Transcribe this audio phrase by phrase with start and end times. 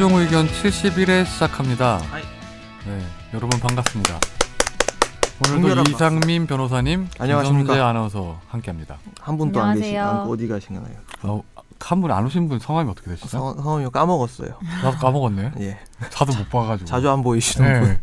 [0.00, 2.00] 최종 의견 71회 시작합니다.
[2.86, 4.18] 네, 여러분 반갑습니다.
[5.44, 7.58] 오늘도 이상민 변호사님, 안녕하십니까.
[7.58, 8.96] 김성재 아나운서 함께합니다.
[9.20, 10.22] 한 분도 안 계시, 안녕하세요.
[10.22, 10.86] 안 어디 가시나요?
[11.24, 11.42] 어,
[11.78, 13.28] 한분 안 오신 분 성함이 어떻게 되시죠?
[13.28, 14.58] 성, 성함이 까먹었어요.
[14.82, 15.52] 나도 까먹었네.
[15.60, 16.88] 예, 자도 못 봐가지고.
[16.88, 17.88] 자주 안 보이시는 분.
[17.90, 18.00] 네.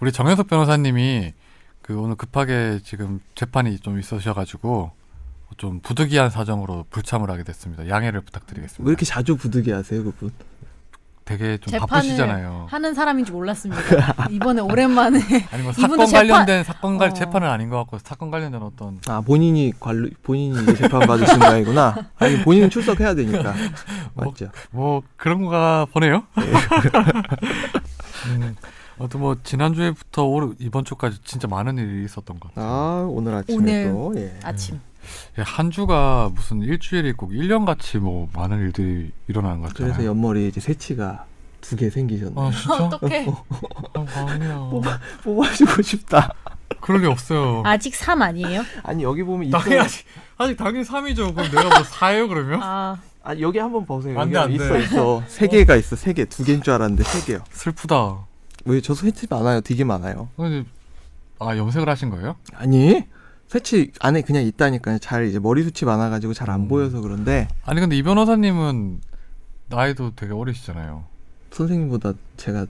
[0.00, 1.32] 우리 정현석 변호사님이
[1.80, 4.90] 그 오늘 급하게 지금 재판이 좀 있으셔가지고
[5.56, 7.88] 좀 부득이한 사정으로 불참을 하게 됐습니다.
[7.88, 8.86] 양해를 부탁드리겠습니다.
[8.86, 10.30] 왜 이렇게 자주 부득이 하세요, 그분?
[11.28, 12.68] 되게 좀 재판을 바쁘시잖아요.
[12.70, 13.82] 하는 사람인지 몰랐습니다.
[14.30, 15.20] 이번에 오랜만에
[15.52, 17.12] 아니 뭐 사건 재판- 관련된 사건 관 어.
[17.12, 21.94] 재판은 아닌 것 같고 사건 관련된 어떤 아, 본인이 관리, 본인이 재판 받으신 모양이구나.
[22.18, 23.52] 아니, 본인은 출석해야 되니까.
[24.14, 24.48] 맞죠?
[24.70, 26.22] 뭐 그런 거가 보네요.
[26.40, 26.44] 예.
[28.30, 28.56] 음,
[28.98, 32.64] 아무튼 뭐 지난주에부터 올 이번 주까지 진짜 많은 일이 있었던 것 같아요.
[32.66, 34.38] 아, 오늘 아침에 오늘 또, 예.
[34.42, 34.78] 아침 예,
[35.36, 39.88] 한 주가 무슨 일주일이 꼭 1년 같이 뭐 많은 일들이 일어나는 것 같아요.
[39.92, 41.24] 그래서 옆머리에 이제 새치가
[41.60, 42.34] 두 개 생기셨네.
[42.36, 42.84] 아 진짜?
[42.86, 43.26] 어떡해
[43.94, 44.70] 아, 아니야.
[45.24, 46.32] 뽑아주고 싶다.
[46.80, 47.62] 그럴 리 없어요.
[47.64, 48.62] 아직 3 아니에요?
[48.84, 49.80] 아니, 여기 보면 당연히 있어요.
[49.82, 50.04] 아직,
[50.38, 51.34] 아직 당연히 3이죠.
[51.34, 52.60] 그럼 내가 뭐 4예요 그러면?
[52.62, 54.18] 아 아, 여기 한번 보세요.
[54.18, 54.84] 안 돼, 안 있어, 돼.
[54.84, 55.22] 있어.
[55.26, 56.24] 세 개가 있어, 세 개.
[56.24, 57.40] 두 개인 줄 알았는데 세 개요.
[57.50, 58.18] 슬프다.
[58.64, 59.60] 왜, 저 새치 많아요.
[59.60, 60.28] 되게 많아요.
[60.36, 60.64] 근데
[61.38, 62.36] 아 염색을 하신 거예요?
[62.54, 63.04] 아니
[63.48, 64.98] 새치 안에 그냥 있다니까요.
[64.98, 66.68] 잘 이제 머리숱이 많아가지고 잘안 음.
[66.68, 69.00] 보여서 그런데 아니 근데 이 변호사님은
[69.68, 71.04] 나이도 되게 어리시잖아요.
[71.50, 72.66] 선생님보다 제가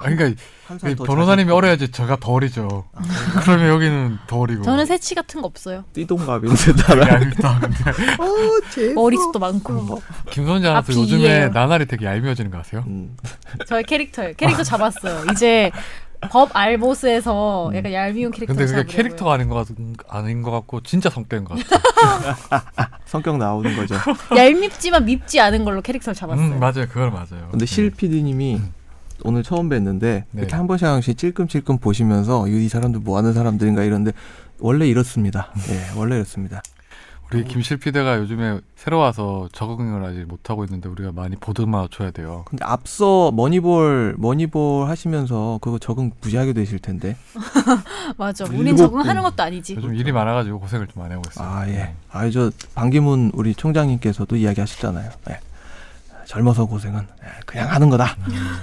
[0.00, 2.84] 아니 그러니까 한이 변호사님이 어려야지 제가 더 어리죠.
[3.42, 4.62] 그러면 여기는 더 어리고.
[4.62, 5.84] 저는 새치 같은 거 없어요.
[5.92, 6.54] 띠동갑인데.
[6.56, 6.84] 근데
[8.18, 10.00] 어, 머리숱도 많고 없어.
[10.30, 11.48] 김선재 아나운서 아, 요즘에.
[11.48, 12.84] 나날이 되게 얄미워지는 거 아세요?
[12.86, 13.16] 음.
[13.66, 14.34] 저의 캐릭터예요.
[14.36, 15.24] 캐릭터 잡았어요.
[15.32, 15.72] 이제
[16.20, 18.96] 법 알보스에서 약간 얄미운 캐릭터 근데 그게.
[18.96, 19.76] 캐릭터가 아닌 것 같,
[20.08, 22.34] 아닌 것 같고 진짜 성격인 것 같아요.
[23.06, 23.94] 성격 나오는 거죠.
[24.36, 26.46] 얄밉지만 밉지 않은 걸로 캐릭터를 잡았어요.
[26.46, 26.86] 음, 맞아요.
[26.88, 27.48] 그걸 맞아요.
[27.50, 27.96] 근데 실 네.
[27.96, 28.60] PD님이
[29.22, 30.24] 오늘 처음 뵀는데 네.
[30.34, 34.12] 이렇게 한 번씩 한 번씩 찔끔찔끔 보시면서 이, 이 사람들 뭐 하는 사람들인가 이런데
[34.60, 35.52] 원래 이렇습니다.
[35.70, 36.62] 예, 원래 이렇습니다.
[37.32, 42.44] 우리 김실 피대가 요즘에 새로 와서 적응을 아직 못하고 있는데 우리가 많이 보듬어 줘야 돼요.
[42.48, 47.16] 근데 앞서 머니볼 머니볼 하시면서 그거 적응 무지하게 되실 텐데.
[48.16, 48.46] 맞아.
[48.46, 49.30] 우린 적응하는 분.
[49.30, 49.74] 것도 아니지.
[49.76, 51.46] 요즘 일이 많아가지고 고생을 좀 많이 하고 있어요.
[51.46, 51.94] 아 예.
[52.10, 55.10] 아저 반기문 우리 총장님께서도 이야기하셨잖아요.
[55.30, 55.40] 예.
[56.24, 58.16] 젊어서 고생은 예, 그냥 하는 거다.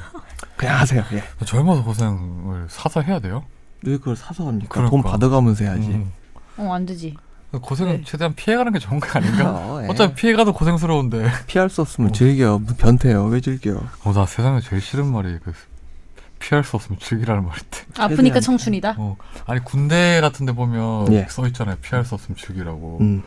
[0.58, 1.04] 그냥 하세요.
[1.14, 1.24] 예.
[1.46, 3.44] 젊어서 고생을 사서 해야 돼요?
[3.84, 4.70] 왜 그걸 사서 합니까?
[4.70, 4.90] 그러니까.
[4.90, 5.90] 돈 받아가면서 해야지.
[5.90, 6.12] 음.
[6.58, 7.16] 어, 안 되지.
[7.60, 8.04] 고생은 네.
[8.06, 9.52] 최대한 피해가는 게 좋은 거 아닌가?
[9.52, 9.88] 어, 예.
[9.88, 11.26] 어차피 피해가도 고생스러운데.
[11.48, 12.14] 피할 수 없으면 어.
[12.14, 12.60] 즐겨.
[12.78, 13.26] 변태요?
[13.26, 13.80] 왜 즐겨?
[14.04, 15.54] 어, 나 세상에 제일 싫은 말이 그
[16.48, 17.78] 피할 수 없으면 즐기라는 말인데.
[17.98, 18.96] 아프니까 청춘이다.
[18.98, 19.16] 어,
[19.48, 21.26] 아니 군대 같은데 보면 예.
[21.30, 21.76] 써 있잖아요.
[21.82, 23.00] 피할 수 없으면 즐기라고.
[23.02, 23.24] 음.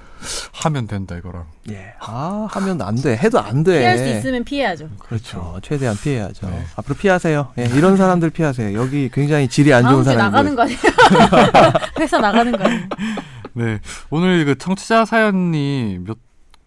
[0.52, 1.44] 하면 된다 이거랑.
[1.70, 1.94] 예.
[2.00, 3.16] 아 하면 안 돼.
[3.16, 3.80] 해도 안 돼.
[3.80, 4.88] 피할 수 있으면 피해야죠.
[5.00, 5.38] 그렇죠.
[5.38, 6.48] 어, 최대한 피해야죠.
[6.48, 6.64] 네.
[6.76, 7.52] 앞으로 피하세요.
[7.58, 8.78] 예, 이런 사람들 피하세요.
[8.78, 10.78] 여기 굉장히 질이 안 좋은 사람이 나가는 거 아니에요?
[11.98, 12.82] 회사 나가는 거 아니에요?
[13.54, 13.80] 네,
[14.10, 16.16] 오늘 그 청취자 사연이 몇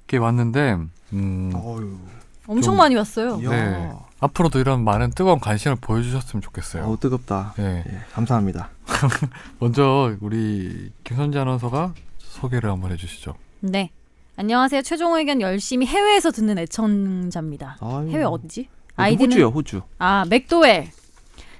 [0.07, 0.75] 개 왔는데,
[1.13, 1.51] 음.
[2.45, 3.39] 엄청 좀- 많이 왔어요.
[3.41, 3.49] 이야.
[3.49, 3.91] 네.
[4.21, 6.83] 앞으로도 이런 많은 뜨거운 관심을 보여주셨으면 좋겠어요.
[6.83, 7.53] 어우 뜨겁다.
[7.57, 8.69] 네, 예, 감사합니다.
[9.59, 13.33] 먼저 우리 김선재 아나운서가 소개를 한번 해주시죠.
[13.61, 13.89] 네.
[14.37, 14.83] 안녕하세요.
[14.83, 17.77] 최종 의견 열심히 해외에서 듣는 애청자입니다.
[17.81, 18.09] 아유.
[18.11, 18.61] 해외 어디지?
[18.61, 19.81] 호주요, 아이디는 호주.
[19.97, 20.91] 아 맥도웰.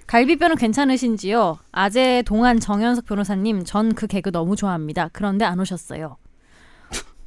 [0.05, 1.57] 갈비뼈는 괜찮으신지요?
[1.71, 5.09] 아재 동안 정현석 변호사님 전 그 개그 너무 좋아합니다.
[5.13, 6.17] 그런데 안 오셨어요.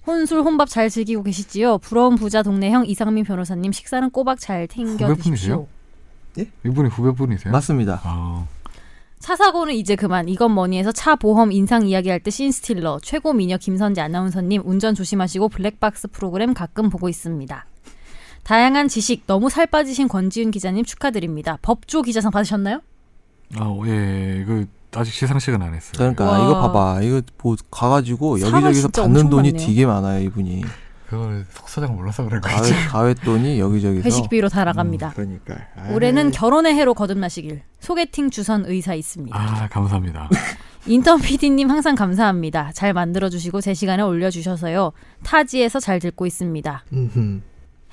[0.06, 1.78] 혼술 혼밥 잘 즐기고 계시지요?
[1.78, 5.66] 부러운 부자 동네형 이상민 변호사님 식사는 꼬박 잘 챙겨 후배분이세요?
[6.34, 6.46] 드십시오.
[6.66, 7.52] 이분이 후배분이세요?
[7.52, 8.00] 맞습니다.
[8.04, 8.46] 아,
[9.18, 14.00] 차 사고는 이제 그만 이건 뭐니해서 차 보험 인상 이야기할 때 씬스틸러 최고 미녀 김선재
[14.00, 17.66] 아나운서님 운전 조심하시고 블랙박스 프로그램 가끔 보고 있습니다.
[18.42, 21.58] 다양한 지식 너무 살 빠지신 권지윤 기자님 축하드립니다.
[21.62, 22.82] 법조 기자상 받으셨나요?
[23.56, 24.64] 아, 예, 이거
[24.96, 25.92] 아직 시상식은 안 했어요.
[25.96, 26.38] 그러니까 와.
[26.38, 27.02] 이거 봐봐.
[27.02, 29.66] 이거 뭐 가가지고 여기저기서 받는 돈이 많네요.
[29.66, 30.64] 되게 많아요 이분이.
[31.08, 32.72] 그걸 속사정 몰라서 그런 거지.
[32.88, 34.04] 가회 돈이 여기저기서.
[34.04, 35.12] 회식비로 다 나갑니다.
[35.14, 35.56] 그러니까.
[35.92, 36.32] 올해는 아이.
[36.32, 39.36] 결혼의 해로 거듭나시길 소개팅 주선 의사 있습니다.
[39.38, 40.28] 아, 감사합니다.
[40.86, 42.72] 인턴 PD님 항상 감사합니다.
[42.74, 44.92] 잘 만들어주시고 제 시간에 올려주셔서요.
[45.22, 46.84] 타지에서 잘 듣고 있습니다.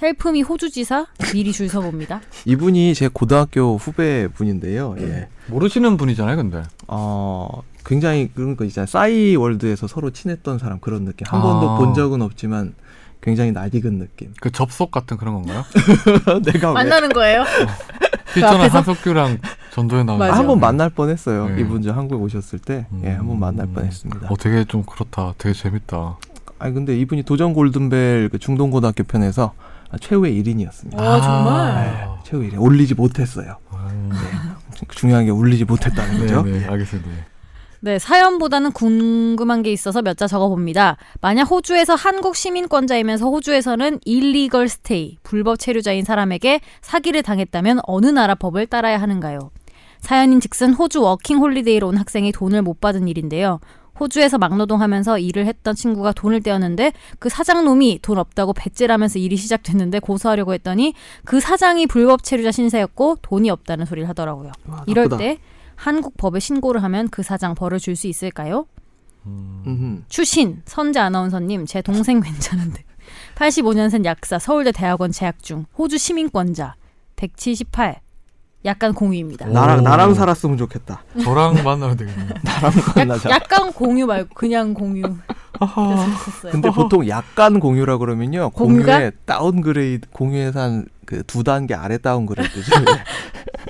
[0.02, 2.22] Help Me 호주지사 미리 줄 서봅니다.
[2.46, 4.96] 이분이 제 고등학교 후배 분인데요.
[5.00, 5.28] 예.
[5.48, 6.64] 모르시는 분이잖아요, 근데.
[6.88, 8.88] 어 굉장히 그런 거 있잖아요.
[8.88, 11.28] 싸이 월드에서 서로 친했던 사람 그런 느낌.
[11.28, 11.44] 한 아.
[11.44, 12.74] 번도 본 적은 없지만
[13.22, 14.34] 굉장히 낯익은 느낌.
[14.42, 15.64] 그 접속 같은 그런 건가요?
[16.44, 16.74] 내가 왜?
[16.74, 17.44] 만나는 거예요?
[18.34, 18.78] 필전한 앞에서?
[18.78, 19.38] 한석규랑
[19.72, 20.34] 전도에 나온 맞아.
[20.34, 21.50] 한번 만날 뻔했어요.
[21.50, 21.62] 네.
[21.62, 24.28] 이분 저 한국에 오셨을 때, 예, 한번 만날 뻔했습니다.
[24.30, 25.36] 어, 되게 좀 그렇다.
[25.38, 26.18] 되게 재밌다.
[26.58, 31.00] 아니 근데 이분이 도전 골든벨 그 중동고등학교 편에서 아, 최후의 1인이었습니다.
[31.00, 31.76] 어, 정말?
[31.84, 33.58] 네, 최후 1인 올리지 못했어요.
[33.74, 34.12] 음.
[34.90, 36.42] 중요한 게 올리지 못했다는 거죠.
[36.44, 37.10] 네, 네, 알겠습니다.
[37.84, 40.98] 네, 사연보다는 궁금한 게 있어서 몇 자 적어봅니다.
[41.20, 48.68] 만약 호주에서 한국 시민권자이면서 호주에서는 일리걸 스테이, 불법 체류자인 사람에게 사기를 당했다면 어느 나라 법을
[48.68, 49.50] 따라야 하는가요?
[50.00, 53.60] 사연인 즉슨 호주 워킹 홀리데이로 온 학생이 돈을 못 받은 일인데요.
[54.02, 60.00] 호주에서 막노동하면서 일을 했던 친구가 돈을 떼었는데 그 사장 놈이 돈 없다고 배째라면서 일이 시작됐는데
[60.00, 60.94] 고소하려고 했더니
[61.24, 64.52] 그 사장이 불법 체류자 신세였고 돈이 없다는 소리를 하더라고요.
[64.68, 65.18] 와, 이럴 나쁘다.
[65.18, 65.38] 때
[65.76, 68.66] 한국 법에 신고를 하면 그 사장 벌을 줄 수 있을까요?
[69.28, 70.04] 음.
[70.10, 72.84] 추신 선재 아나운서님 제 동생 괜찮은데
[73.36, 76.76] 85년생 약사 서울대 대학원 재학 중 호주 시민권자
[77.18, 78.02] 178
[78.64, 79.48] 약간 공유입니다.
[79.48, 79.52] 오.
[79.54, 81.04] 나랑 나랑 살았으면 좋겠다.
[81.24, 82.30] 저랑 만나면 되겠네요.
[82.44, 83.30] 나랑 만나자.
[83.30, 85.04] 약, 약간 공유 말고 그냥 공유.
[86.52, 88.52] 근데 보통 약간 공유라 그러면요.
[88.52, 88.94] 공유가?
[88.94, 92.72] 공유에 downgrade 공유에서 한그 두 단계 아래 downgrade죠.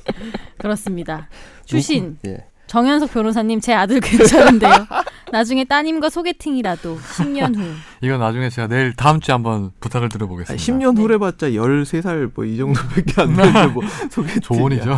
[0.57, 1.27] 그렇습니다.
[1.65, 2.45] 추신 예.
[2.67, 4.71] 정현석 변호사님 제 아들 괜찮은데요.
[5.31, 7.63] 나중에 따님과 소개팅이라도 10년 후.
[8.01, 10.63] 이건 나중에 제가 내일 다음 주에 한번 부탁을 한 드려보겠습니다.
[10.63, 11.01] 10년 네.
[11.01, 14.97] 후래 봤자 13살 뭐 이 정도밖에 안 되는데 뭐 소개 조언이죠.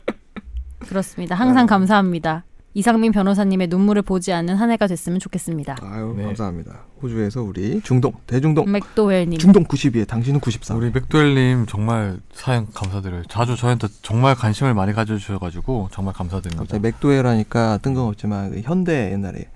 [0.88, 1.34] 그렇습니다.
[1.34, 2.44] 항상 감사합니다.
[2.72, 5.76] 이상민 변호사님의 눈물을 보지 않는 한 해가 됐으면 좋겠습니다.
[5.82, 6.24] 아유 네.
[6.24, 6.84] 감사합니다.
[7.02, 9.38] 호주에서 우리 중동 대중동 맥도웰님.
[9.38, 10.76] 중동 92에 당신은 94.
[10.76, 13.24] 우리 맥도웰님 정말 사연 감사드려요.
[13.28, 16.62] 자주 저한테 정말 관심을 많이 가져주셔가지고 정말 감사드립니다.
[16.62, 19.46] 갑자기 맥도웰 하니까 뜬금없지만 그 현대 옛날에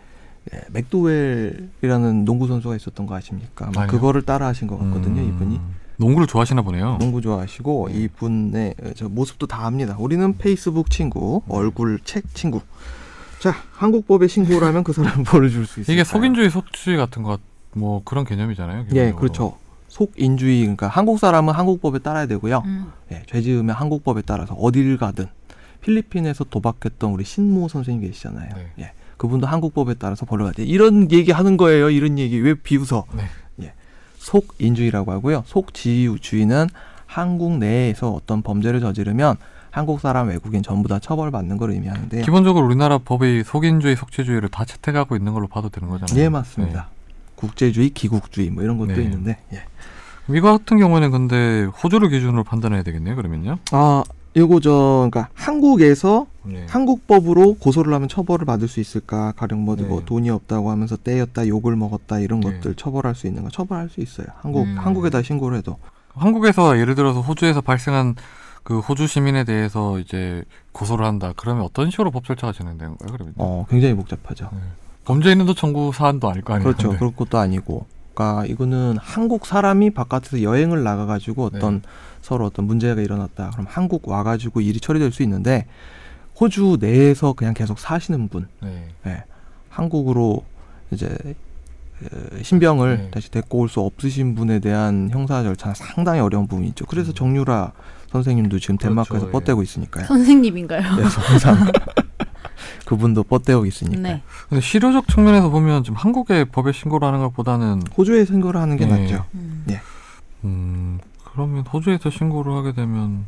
[0.52, 3.70] 예, 맥도웰이라는 농구 선수가 있었던 거 아십니까?
[3.76, 3.86] 아니요.
[3.86, 5.22] 그거를 따라하신 것 같거든요.
[5.22, 5.60] 음, 이분이
[5.96, 6.96] 농구를 좋아하시나 보네요.
[6.98, 9.96] 농구 좋아하시고 이분의 어, 저 모습도 다 압니다.
[9.98, 12.60] 우리는 페이스북 친구, 얼굴 책 친구.
[13.50, 15.92] 자, 한국법에 신고를 하면 그 사람 벌을 줄 수 있어요.
[15.94, 17.40] 이게 속인주의 속주의 같은 것
[17.76, 18.80] 뭐 그런 개념이잖아요.
[18.80, 19.16] 예, 기본적으로.
[19.16, 19.56] 그렇죠.
[19.88, 22.62] 속인주의 그러니까 한국 사람은 한국법에 따라야 되고요.
[22.64, 22.92] 음.
[23.12, 25.26] 예, 죄 지으면 한국법에 따라서 어디를 가든
[25.80, 28.54] 필리핀에서 도박했던 우리 신모 선생님 계시잖아요.
[28.54, 28.72] 네.
[28.78, 30.70] 예, 그분도 한국법에 따라서 벌을 받아야 돼.
[30.70, 31.90] 이런 얘기 하는 거예요.
[31.90, 33.04] 이런 얘기 왜 비웃어?
[33.12, 33.24] 네.
[33.62, 33.72] 예,
[34.18, 35.42] 속인주의라고 하고요.
[35.46, 36.68] 속지유주의는
[37.06, 39.36] 한국 내에서 어떤 범죄를 저지르면
[39.74, 42.22] 한국 사람, 외국인 전부 다 처벌받는 걸 의미하는데요.
[42.22, 46.24] 기본적으로 우리나라 법이 속인주의, 속죄주의를 다 채택하고 있는 걸로 봐도 되는 거잖아요.
[46.24, 46.90] 예, 맞습니다.
[47.34, 49.02] 국제주의, 기국주의 뭐 이런 것도 네.
[49.02, 49.38] 있는데.
[49.52, 49.56] 예.
[49.56, 50.36] 네.
[50.36, 53.16] 이거 같은 경우에는 근데 호주를 기준으로 판단해야 되겠네요.
[53.16, 53.58] 그러면요.
[53.72, 54.04] 아,
[54.34, 56.66] 이거 저 그러니까 한국에서 네.
[56.68, 59.32] 한국법으로 고소를 하면 처벌을 받을 수 있을까?
[59.32, 59.82] 가령 뭐, 네.
[59.82, 62.52] 뭐 돈이 없다고 하면서 떼였다, 욕을 먹었다 이런 네.
[62.52, 64.28] 것들 처벌할 수 있는 거 처벌할 수 있어요.
[64.36, 64.76] 한국 음.
[64.78, 65.78] 한국에다 신고를 해도.
[66.14, 68.14] 한국에서 예를 들어서 호주에서 발생한
[68.64, 71.32] 그 호주 시민에 대해서 이제 고소를 한다.
[71.36, 73.12] 그러면 어떤 식으로 법 절차가 진행되는 거예요?
[73.12, 74.48] 그러면 어, 굉장히 복잡하죠.
[74.52, 74.58] 네.
[75.04, 76.64] 범죄 있는도 청구 사안도 아닐 거 아니에요.
[76.64, 76.88] 그렇죠.
[76.88, 76.98] 근데.
[76.98, 77.86] 그럴 것도 아니고.
[78.14, 81.88] 그러니까 이거는 한국 사람이 바깥에서 여행을 나가 가지고 어떤 네.
[82.22, 83.50] 서로 어떤 문제가 일어났다.
[83.50, 85.66] 그럼 한국 와 가지고 일이 처리될 수 있는데
[86.40, 88.88] 호주 내에서 그냥 계속 사시는 분, 네.
[89.06, 89.24] 예,
[89.68, 90.42] 한국으로
[90.90, 91.06] 이제
[92.02, 93.10] 어, 신병을 네.
[93.10, 96.86] 다시 데리고 올 수 없으신 분에 대한 형사 절차는 상당히 어려운 부분이 있죠.
[96.86, 97.14] 그래서 음.
[97.14, 97.72] 정유라
[98.14, 99.30] 선생님도 지금 그렇죠, 덴마크에서 예.
[99.32, 100.06] 뻗대고 있으니까요.
[100.06, 100.82] 선생님인가요?
[100.94, 101.56] 그래서 항상
[102.86, 104.00] 그분도 뻗대고 있으니까.
[104.00, 104.22] 네.
[104.48, 109.02] 근데 실효적 측면에서 보면 지금 한국의 법에 신고를 하는 것보다는 호주에 신고를 하는 게 네.
[109.02, 109.24] 낫죠.
[109.34, 109.66] 음.
[110.44, 113.24] 음 그러면 호주에서 신고를 하게 되면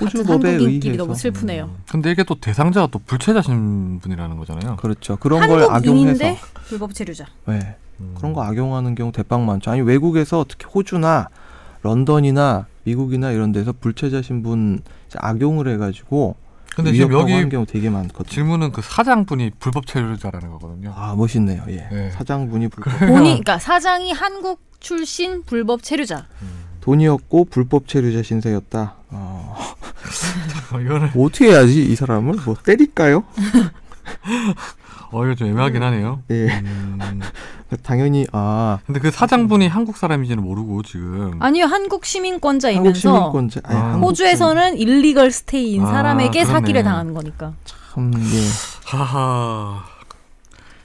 [0.00, 1.64] 호주 법에 의해서 너무 슬프네요.
[1.64, 4.76] 음, 근데 이게 또 대상자가 또 불체자 신 분이라는 거잖아요.
[4.76, 5.16] 그렇죠.
[5.16, 7.26] 그런 걸 악용해서 한국인인데 불법 체류자.
[7.46, 7.74] 네.
[7.98, 8.14] 음.
[8.16, 9.72] 그런 거 악용하는 경우 대빵 많죠.
[9.72, 11.30] 아니 외국에서 특히 호주나
[11.82, 14.80] 런던이나 미국이나 이런 데서 불체자 신분
[15.14, 16.36] 악용을 해가지고
[16.74, 18.32] 근데 지금 여기 경우 되게 많거든요.
[18.32, 20.94] 질문은 그 사장분이 불법 체류자라는 거거든요.
[20.96, 21.64] 아 멋있네요.
[21.68, 21.88] 예.
[21.90, 22.10] 네.
[22.12, 26.26] 사장분이 불법 본인 그러니까 사장이 한국 출신 불법 체류자.
[26.42, 26.68] 음.
[26.80, 28.94] 돈이었고 불법 체류자 신세였다.
[29.10, 29.56] 어,
[30.72, 33.24] 어, 이거는 뭐 어떻게 해야지 이 사람을 뭐 때릴까요?
[35.10, 36.22] 어 이거 좀 애매하긴 하네요.
[36.30, 36.48] 예.
[36.48, 37.20] 음,
[37.82, 43.76] 당연히 아 근데 그 사장분이 한국 사람인지는 모르고 지금 아니요 한국 한국 시민권자이면서 시민권자 아니,
[43.76, 43.92] 아.
[43.92, 46.52] 한국 호주에서는 일리걸 스테이인 아, 사람에게 그러네.
[46.52, 47.54] 사기를 당하는 거니까.
[47.64, 48.46] 참 예.
[48.84, 49.84] 하하.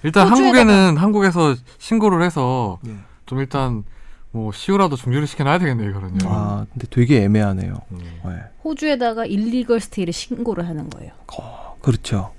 [0.02, 2.96] 일단 한국에는 한국에서 신고를 해서 예.
[3.28, 3.84] 좀 일단
[4.32, 6.18] 뭐 시효라도 중지를 시켜놔야 되겠네요, 이거는요.
[6.26, 7.76] 아 근데 되게 애매하네요.
[7.92, 8.00] 음.
[8.26, 8.52] 예.
[8.64, 11.12] 호주에다가 일리걸 스테이를 신고를 하는 거예요.
[11.38, 12.32] 어, 그렇죠.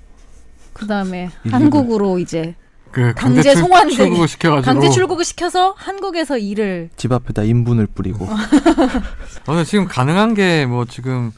[0.75, 1.61] 그 다음에 일리걸.
[1.61, 2.53] 한국으로 이제
[2.91, 4.71] 그 강제 강제 출, 송환 출국을 시켜가지고.
[4.73, 8.35] 강제 출국을 시켜서 한국에서 일을 집 앞에다 인분을 뿌리고 어,
[9.45, 11.31] 근데 지금 가능한 게 뭐 지금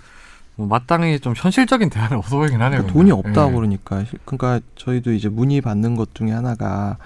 [0.55, 2.81] 뭐 마땅히 좀 현실적인 대안이 없어 보이긴 하네요.
[2.81, 3.11] 그러니까 돈이.
[3.11, 3.55] 없다고 예.
[3.55, 6.97] 그러니까 시- 그러니까 저희도 이제 문의 받는 것 중에 하나가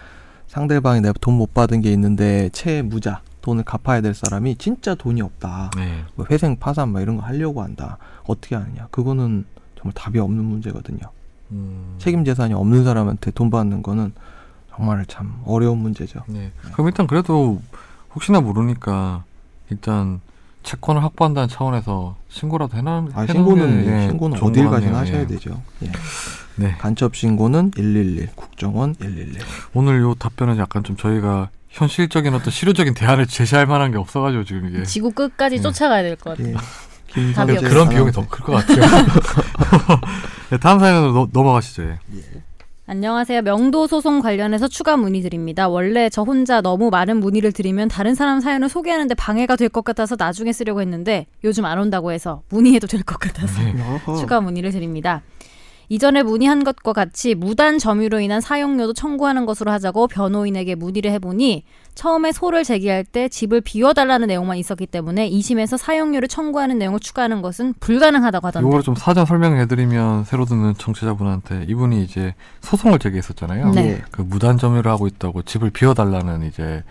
[0.48, 5.72] 상대방이 내가 돈 못 받은 게 있는데 채무자 돈을 갚아야 될 사람이 진짜 돈이 없다.
[5.78, 6.04] 네.
[6.16, 7.98] 뭐 회생 파산 막 이런 거 하려고 한다.
[8.26, 8.88] 어떻게 하느냐?
[8.92, 9.46] 그거는
[9.78, 11.00] 정말 답이 없는 문제거든요.
[11.52, 11.96] 음.
[11.98, 14.14] 책임 재산이 없는 사람한테 돈 받는 거는
[14.76, 16.22] 정말 참 어려운 문제죠.
[16.28, 16.52] 네.
[16.74, 17.62] 그럼 일단 그래도
[18.16, 19.24] 혹시나 모르니까
[19.70, 20.22] 일단
[20.64, 23.08] 채권을 확보한다는 차원에서 신고라도 해놔.
[23.14, 24.96] 아, 신고는 게, 예, 신고는 어딜 같네요.
[24.96, 25.28] 하셔야 예.
[25.28, 25.62] 되죠.
[25.84, 25.92] 예.
[26.56, 26.76] 네.
[26.80, 29.40] 간첩 신고는 111, 국정원 111.
[29.74, 34.68] 오늘 요 답변은 약간 좀 저희가 현실적인 어떤 실효적인 대안을 제시할 만한 게 없어가지고 지금
[34.70, 35.62] 이게 지구 끝까지 네.
[35.62, 36.54] 쫓아가야 될 것 같아요.
[37.18, 37.30] 예.
[37.32, 37.70] 없어요.
[37.70, 38.82] 그런 비용이 더 클 것 같아요.
[40.52, 41.84] 네, 다음 사연으로 넘- 넘어가시죠.
[41.84, 41.98] 예.
[42.88, 43.42] 안녕하세요.
[43.44, 45.70] 명도 소송 관련해서 추가 문의드립니다.
[45.70, 50.18] 원래 저 혼자 너무 많은 문의를 드리면 다른 사람 사연을 소개하는데 방해가 될 것 같아서
[50.20, 53.74] 나중에 쓰려고 했는데 요즘 안 온다고 해서 문의해도 될 것 같아서 네.
[54.20, 55.22] 추가 문의를 드립니다.
[55.92, 62.32] 이전에 문의한 것과 같이 무단 점유로 인한 사용료도 청구하는 것으로 하자고 변호인에게 문의를 해보니 처음에
[62.32, 68.48] 소를 제기할 때 집을 비워달라는 내용만 있었기 때문에 2심에서 사용료를 청구하는 내용을 추가하는 것은 불가능하다고
[68.48, 73.72] 하던데 이거를 좀 사전 설명해드리면 새로 듣는 청취자분한테 이분이 이제 소송을 제기했었잖아요.
[73.72, 73.88] 네.
[73.88, 74.02] 예.
[74.12, 76.86] 그 무단 점유를 하고 있다고 집을 비워달라는 이제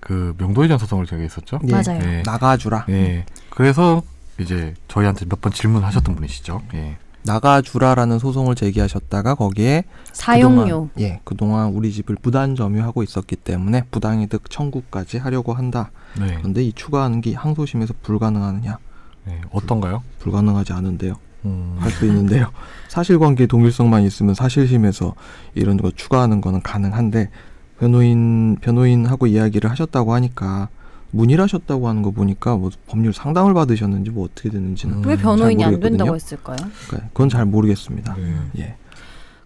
[0.00, 1.60] 그 명도 이전 소송을 제기했었죠.
[1.68, 1.70] 예.
[1.70, 2.00] 맞아요.
[2.02, 2.22] 예.
[2.26, 2.86] 나가주라.
[2.88, 3.26] 예.
[3.50, 4.02] 그래서
[4.40, 6.62] 이제 저희한테 몇 번 질문하셨던 분이시죠.
[6.74, 6.96] 예.
[7.22, 14.48] 나가주라라는 소송을 제기하셨다가 거기에 사용료 그동안, 예, 그동안 우리 집을 부단 점유하고 있었기 때문에 부당이득
[14.50, 15.90] 청구까지 하려고 한다.
[16.18, 16.34] 네.
[16.38, 18.78] 그런데 이 추가하는 게 항소심에서 불가능하느냐?
[19.26, 19.40] 네.
[19.52, 20.02] 어떤가요?
[20.18, 21.14] 불 가능하지 않은데요.
[21.44, 21.76] 음.
[21.78, 22.50] 할수 있는데요.
[22.88, 25.14] 사실관계 동일성만 있으면 사실심에서
[25.54, 27.30] 이런 거 추가하는 거는 가능한데
[27.78, 30.68] 변호인 변호인하고 이야기를 하셨다고 하니까
[31.12, 35.02] 문의를 하셨다고 하는 거 보니까 뭐 법률 상담을 받으셨는지 뭐 어떻게 됐는지는 음.
[35.06, 35.80] 왜잘 변호인이 안.
[35.80, 36.56] 된다고 했을까요?
[36.88, 38.14] 그러니까 그건 잘 모르겠습니다.
[38.16, 38.34] 네.
[38.58, 38.74] 예.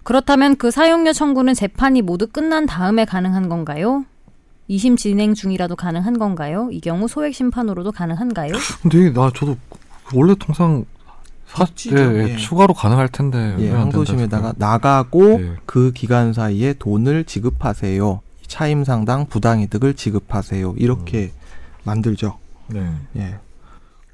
[0.03, 4.05] 그렇다면 그 사용료 청구는 재판이 모두 끝난 다음에 가능한 건가요?
[4.69, 6.69] 2심 진행 중이라도 가능한 건가요?
[6.71, 8.53] 이 경우 소액 심판으로도 가능한가요?
[8.83, 9.57] 근데 나 저도
[10.07, 10.85] 그 원래 통상
[11.47, 11.97] 사, 있지죠.
[11.97, 12.37] 예, 예, 예.
[12.37, 14.55] 추가로 가능할 텐데 예, 항소심에다가?
[14.57, 15.53] 나가고 예.
[15.67, 18.21] 그 기간 사이에 돈을 지급하세요.
[18.47, 20.75] 차임 상당 부당이득을 지급하세요.
[20.79, 21.33] 이렇게
[21.85, 22.39] 만들죠.
[22.69, 22.91] 네.
[23.17, 23.35] 예.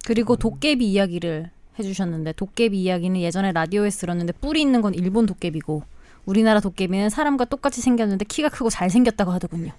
[0.04, 5.82] 그리고 도깨비 이야기를 해주셨는데 도깨비 이야기는 예전에 라디오에서 들었는데 뿔이 있는 건 일본 도깨비고
[6.26, 9.72] 우리나라 도깨비는 사람과 똑같이 생겼는데 키가 크고 잘 생겼다고 하더군요.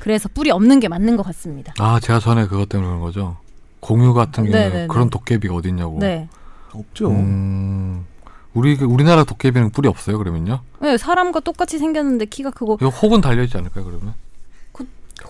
[0.00, 1.74] 그래서 뿔이 없는 게 맞는 것 같습니다.
[1.78, 3.36] 아 제가 전에 그것 때문에 그런 거죠.
[3.80, 4.86] 공유 같은 경우는 네네네.
[4.86, 5.98] 그런 도깨비가 어딨냐고.
[5.98, 6.28] 네.
[6.72, 7.10] 없죠.
[7.10, 8.06] 음,
[8.54, 10.18] 우리 그 우리나라 도깨비는 뿔이 없어요.
[10.18, 10.60] 그러면요?
[10.80, 13.84] 네, 사람과 똑같이 생겼는데 키가 크고 혹은 달려 있지 않을까요?
[13.84, 14.14] 그러면?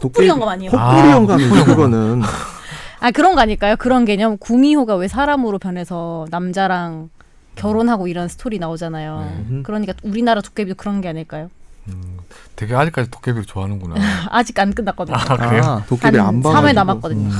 [0.08, 0.70] 콧불이 영감 아니에요?
[0.70, 1.18] 콧불이 아.
[1.18, 2.22] 콧불이 그거는
[3.00, 3.76] 아 그런 거 아닐까요?
[3.76, 7.10] 그런 개념 구미호가 왜 사람으로 변해서 남자랑
[7.56, 9.44] 결혼하고 이런 스토리 나오잖아요.
[9.48, 9.62] 네.
[9.64, 11.50] 그러니까 우리나라 도깨비도 그런 게 아닐까요?
[11.88, 12.18] 음,
[12.56, 13.96] 되게 아직까지 도깨비를 좋아하는구나.
[14.30, 15.16] 아직 안 끝났거든요.
[15.16, 15.62] 아 그래요?
[15.64, 16.72] 아, 도깨비 한안 삼회 봐가지고.
[16.72, 17.28] 남았거든요.
[17.28, 17.32] 음.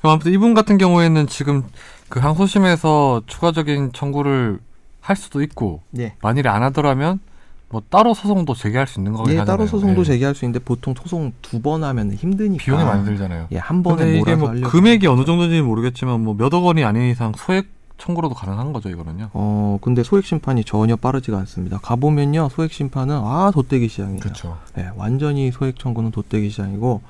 [0.00, 1.64] 그럼 아무튼 이분 같은 경우에는 지금
[2.08, 4.58] 그 항소심에서 추가적인 청구를
[5.00, 6.14] 할 수도 있고 예.
[6.22, 7.20] 만일에 안 하더라면
[7.72, 9.56] 뭐 따로 소송도 제기할 수 있는 거긴 예, 하잖아요.
[9.56, 10.04] 따로 소송도 예.
[10.04, 13.46] 제기할 수 있는데 보통 소송 두 번 하면 힘드니까 비용이 많이 들잖아요.
[13.52, 14.68] 예, 한 번에 이게 뭐 하려고.
[14.68, 17.66] 금액이 어느 정도인지 모르겠지만 뭐 몇억 원이 아닌 이상 소액
[17.98, 19.30] 청구로도 가능한 거죠 이거는요.
[19.32, 21.78] 어, 근데 소액 심판이 전혀 빠르지가 않습니다.
[21.78, 22.48] 가 보면요.
[22.50, 24.20] 소액 심판은 아, 돛대기 시장이에요.
[24.20, 24.58] 그렇죠.
[24.76, 27.00] 예, 완전히 소액 청구는 돛대기 시장이고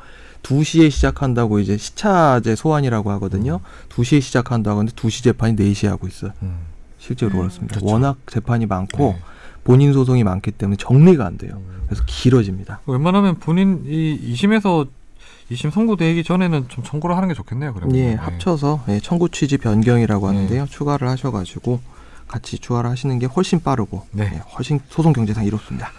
[0.42, 3.60] 2시에 시작한다고 이제 시차제 소환이라고 하거든요.
[3.88, 6.32] 2시에 시작한다고 하는데 2시 재판이 4시에 하고 있어요.
[6.42, 6.58] 음.
[6.98, 7.38] 실제로 음.
[7.38, 7.76] 그렇습니다.
[7.76, 7.92] 그렇죠.
[7.92, 9.18] 워낙 재판이 많고 네.
[9.64, 11.54] 본인 소송이 많기 때문에 정리가 안 돼요.
[11.56, 11.82] 음.
[11.86, 12.80] 그래서 길어집니다.
[12.86, 14.88] 웬만하면 본인 이 2심에서
[15.50, 17.74] 2심 선고 되기 전에는 좀 청구를 하는 게 좋겠네요.
[17.74, 17.96] 그러면.
[17.96, 18.14] 예, 네.
[18.14, 20.36] 합쳐서 예, 청구 취지 변경이라고 네.
[20.36, 20.66] 하는데요.
[20.70, 21.80] 추가를 하셔가지고
[22.26, 24.30] 같이 추가를 하시는 게 훨씬 빠르고 네.
[24.32, 25.90] 예, 훨씬 소송 경제상 이롭습니다.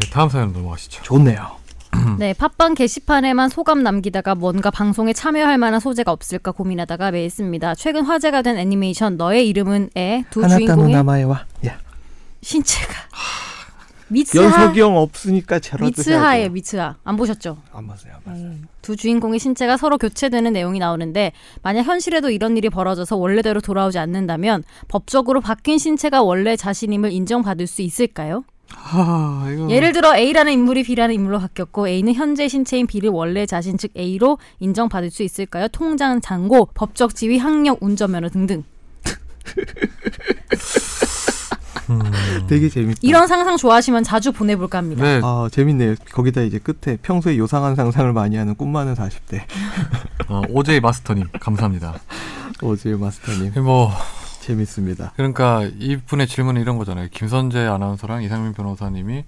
[0.00, 1.02] 네, 다음 사연 넘어가시죠.
[1.02, 1.62] 좋네요.
[2.18, 7.74] 네, 팟빵 게시판에만 소감 남기다가 뭔가 방송에 참여할 만한 소재가 없을까 고민하다가 매했습니다.
[7.74, 10.94] 최근 화제가 된 애니메이션 너의 이름은의 두 하나따노 주인공의
[11.66, 11.78] 야
[12.40, 12.94] 신체가
[14.12, 16.52] 미츠하 연석이 형 없으니까 제라도 해야죠.
[16.52, 16.96] 미츠하.
[17.02, 17.56] 안 보셨죠?
[17.72, 18.12] 안 봤어요.
[18.14, 18.44] 안 봤어요.
[18.44, 23.98] 음, 두 주인공의 신체가 서로 교체되는 내용이 나오는데 만약 현실에도 이런 일이 벌어져서 원래대로 돌아오지
[23.98, 28.44] 않는다면 법적으로 바뀐 신체가 원래 자신임을 인정받을 수 있을까요?
[28.74, 33.90] 아, 예를 들어 A라는 인물이 B라는 인물로 바뀌었고 A는 현재 신체인 B를 원래 자신 즉
[33.96, 35.68] A로 인정받을 수 있을까요?
[35.68, 38.64] 통장, 잔고, 법적 지위, 학력, 운전면허 등등.
[42.00, 42.46] 음.
[42.48, 43.00] 되게 재밌다.
[43.02, 45.02] 이런 상상 좋아하시면 자주 보내볼까 합니다.
[45.02, 45.96] 네, 아 재밌네요.
[46.12, 49.42] 거기다 이제 끝에 평소에 요상한 상상을 많이 하는 꿈 많은 40대
[50.28, 51.94] 어, 오제이 마스터님 감사합니다.
[52.62, 53.90] 오즈일 마스터님 뭐
[54.40, 55.12] 재밌습니다.
[55.16, 57.08] 그러니까 이분의 질문은 이런 거잖아요.
[57.12, 59.24] 김선재 아나운서랑 이상민 변호사님이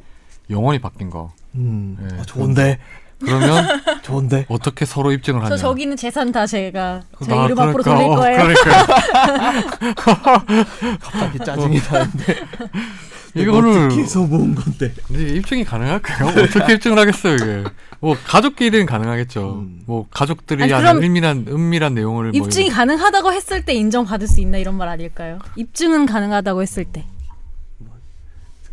[0.50, 1.32] 영원히 바뀐 거.
[1.54, 2.18] 음 네.
[2.18, 2.78] 아, 좋은데
[3.20, 3.64] 그러면
[4.02, 4.46] 좋은데.
[4.48, 5.50] 어떻게 서로 입증을 하냐?
[5.50, 8.42] 저 저기 있는 재산 다 제가 제 아, 이름 앞으로 돌릴 어, 거예요.
[8.42, 9.94] 그러니까
[11.00, 12.36] 갑자기 짜증이 나는데.
[13.36, 14.92] 이거를 어떻게 해서 모은 건데.
[15.10, 16.28] 입증이 가능할까요?
[16.28, 17.64] 어떻게 입증을 하겠어요 이게?
[18.00, 19.54] 뭐 가족끼리는 가능하겠죠.
[19.60, 19.82] 음.
[19.86, 24.58] 뭐 가족들이 그럼 은밀한 은밀한 내용을 뭐 입증이 이렇게- 가능하다고 했을 때 인정받을 수 있나
[24.58, 25.38] 이런 말 아닐까요?
[25.56, 27.04] 입증은 가능하다고 했을 때.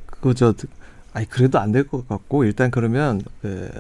[0.06, 0.54] 그거 저
[1.14, 3.72] 아니 그래도 안 될 것 같고 일단 그러면 그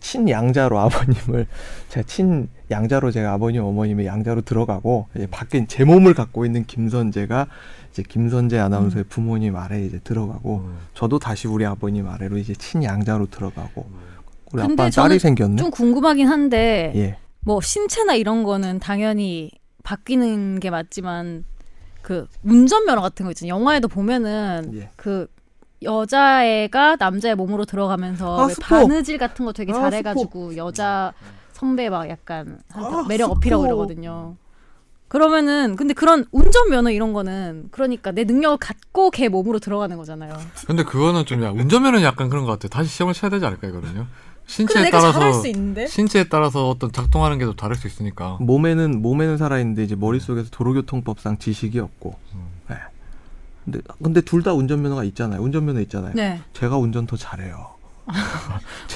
[0.00, 1.46] 친양자로 아버님을
[1.88, 7.46] 제가 친양자로 제가 아버님 어머님의 양자로 들어가고 이제 밖에 제 몸을 갖고 있는 김선재가
[7.90, 10.78] 이제 김선재 아나운서의 부모님 아래에 이제 들어가고 음.
[10.94, 13.86] 저도 다시 우리 아버님 아래로 이제 친양자로 들어가고
[14.52, 15.56] 우리 근데 아빠는 저는 딸이 생겼네.
[15.56, 17.16] 좀 궁금하긴 한데 예.
[17.40, 19.50] 뭐 신체나 이런 거는 당연히
[19.82, 21.44] 바뀌는 게 맞지만
[22.02, 23.54] 그 운전면허 같은 거 있잖아요.
[23.54, 24.90] 영화에도 보면은 예.
[24.96, 25.26] 그
[25.84, 28.66] 여자애가 남자의 몸으로 들어가면서 아, 왜 스포.
[28.66, 31.12] 바느질 같은 거 되게 아, 잘해가지고 여자
[31.52, 33.66] 선배 막 약간 아, 매력 어필하고 스포.
[33.66, 34.36] 이러거든요.
[35.08, 40.34] 그러면은 근데 그런 운전면허 이런 거는 그러니까 내 능력을 갖고 걔 몸으로 들어가는 거잖아요.
[40.66, 42.70] 근데 그거는 좀 약- 운전면허는 약간 그런 것 같아요.
[42.70, 44.06] 다시 시험을 쳐야 되지 않을까 이거든요.
[44.56, 45.86] 근데 신체에 따라서 수 있는데?
[45.86, 48.38] 신체에 따라서 어떤 작동하는 게 또 다를 수 있으니까.
[48.40, 52.14] 몸에는 몸에는 살아 있는데 이제 머릿 속에서 도로교통법상 지식이 없고.
[52.34, 52.46] 음.
[53.68, 53.70] 예.
[53.70, 55.40] 근데 근데 둘 다 운전면허가 있잖아요.
[55.42, 56.12] 운전면허 있잖아요.
[56.14, 56.40] 네.
[56.52, 57.70] 제가 운전 더 잘해요.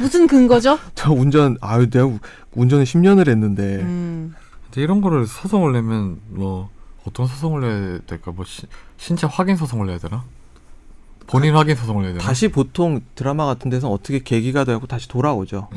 [0.00, 0.78] 무슨 근거죠?
[0.94, 2.18] 저 운전 아유 내가 우-
[2.54, 4.34] 운전을 10년을 했는데 음.
[4.64, 6.70] 근데 이런 거를 소송을 내면 뭐
[7.06, 8.32] 어떤 소송을 내야 될까?
[8.32, 10.24] 뭐 시- 신체 확인 소송을 내야 되나?
[11.28, 12.24] 본인 확인 소송을 내야 되나?
[12.24, 15.68] 다시 보통 드라마 같은 데서 어떻게 계기가 되고 다시 돌아오죠.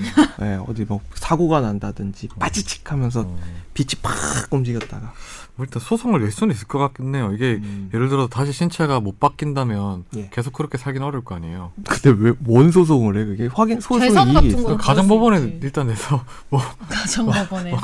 [0.41, 3.39] 예, 어디 뭐 사고가 난다든지 빠지칙 하면서 어,
[3.73, 4.13] 빛이 팍
[4.51, 5.13] 움직였다가.
[5.59, 7.33] 뭐 일단 소송을 낼 수는 있을 것 같네요.
[7.33, 7.89] 이게 음.
[7.93, 10.29] 예를 들어 다시 신체가 못 바뀐다면 예.
[10.31, 11.73] 계속 그렇게 살긴 어려울 거 아니에요.
[11.85, 13.25] 근데 왜 뭔 소송을 해?
[13.25, 14.63] 그게 확인 소송 재산 이익이 같은 있어.
[14.63, 14.77] 거.
[14.77, 15.59] 가정법원에.
[15.61, 17.75] 일단 내서 뭐 가정법원에.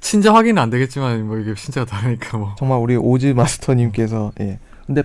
[0.00, 4.58] 친자 확인은 안 되겠지만 뭐 이게 신체가 다르니까 뭐 정말 우리 오즈 마스터님께서 예.
[4.86, 5.02] 근데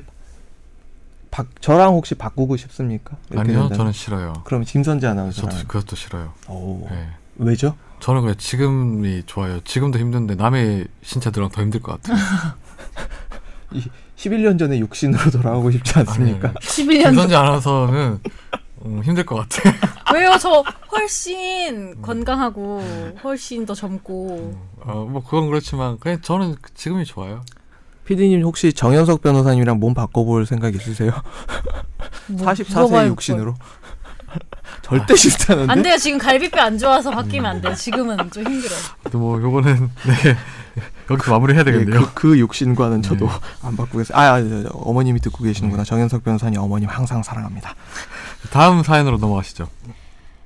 [1.32, 3.16] 바, 저랑 혹시 바꾸고 싶습니까?
[3.32, 3.74] 아니요 된다면?
[3.78, 4.34] 저는 싫어요.
[4.44, 5.58] 그럼 김선재 저도 아나운서랑.
[5.70, 6.34] 그것도 싫어요.
[6.50, 6.86] 오.
[6.92, 7.08] 예.
[7.38, 7.78] 왜죠?
[8.00, 9.60] 저는 그냥 지금이 좋아요.
[9.64, 12.18] 지금도 힘든데 남의 신체 들어가면 더 힘들 것 같아요.
[14.16, 16.54] 11년 전에 육신으로 돌아가고 싶지 않습니까?
[16.54, 18.20] 11년 김선재 아나운서는
[18.86, 19.72] 음, 힘들 것 같아.
[20.14, 20.38] 왜요?
[20.40, 22.82] 저 훨씬 건강하고
[23.24, 27.42] 훨씬 더 젊고 어, 뭐 그건 그렇지만 그냥 저는 지금이 좋아요.
[28.06, 31.12] 피디님 혹시 정현석 변호사님이랑 몸 바꿔볼 생각 있으세요?
[32.28, 33.54] 뭐, 44세 뭐가 육신으로?
[34.82, 35.72] 절대 싫다는데?
[35.72, 35.98] 안 돼요.
[35.98, 37.74] 지금 갈비뼈 안 좋아서 바뀌면 안 돼요.
[37.76, 38.74] 지금은 좀 힘들어.
[39.12, 40.36] 또뭐 요거는 네
[41.10, 42.02] 여기서 마무리해야 예, 되겠네요.
[42.14, 43.32] 그, 그 육신과는 저도 네.
[43.64, 44.18] 안 바꾸겠어요.
[44.18, 45.84] 아, 아, 저, 저, 어머님이 듣고 계시는구나.
[45.84, 47.76] 정현석 변호사님 어머님 항상 사랑합니다.
[48.52, 49.68] 다음 사연으로 넘어가시죠.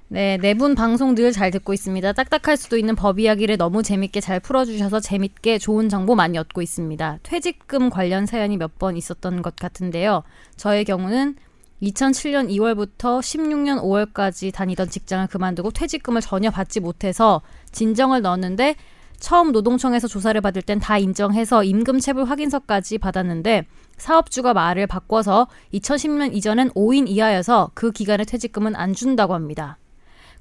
[0.09, 2.13] 네, 네 분 방송 늘 잘 듣고 있습니다.
[2.13, 7.17] 딱딱할 수도 있는 법 이야기를 너무 재밌게 잘 풀어주셔서 재밌게 좋은 정보 많이 얻고 있습니다.
[7.23, 10.23] 퇴직금 관련 사연이 몇 번 있었던 것 같은데요.
[10.55, 11.35] 저의 경우는
[11.81, 18.75] 2007년 2월부터 16년 5월까지 다니던 직장을 그만두고 퇴직금을 전혀 받지 못해서 진정을 넣었는데
[19.19, 23.65] 처음 노동청에서 조사를 받을 땐 다 인정해서 임금 체불 확인서까지 받았는데
[23.97, 29.77] 사업주가 말을 바꿔서 2010년 이전엔 5인 이하여서 그 기간에 퇴직금은 안 준다고 합니다.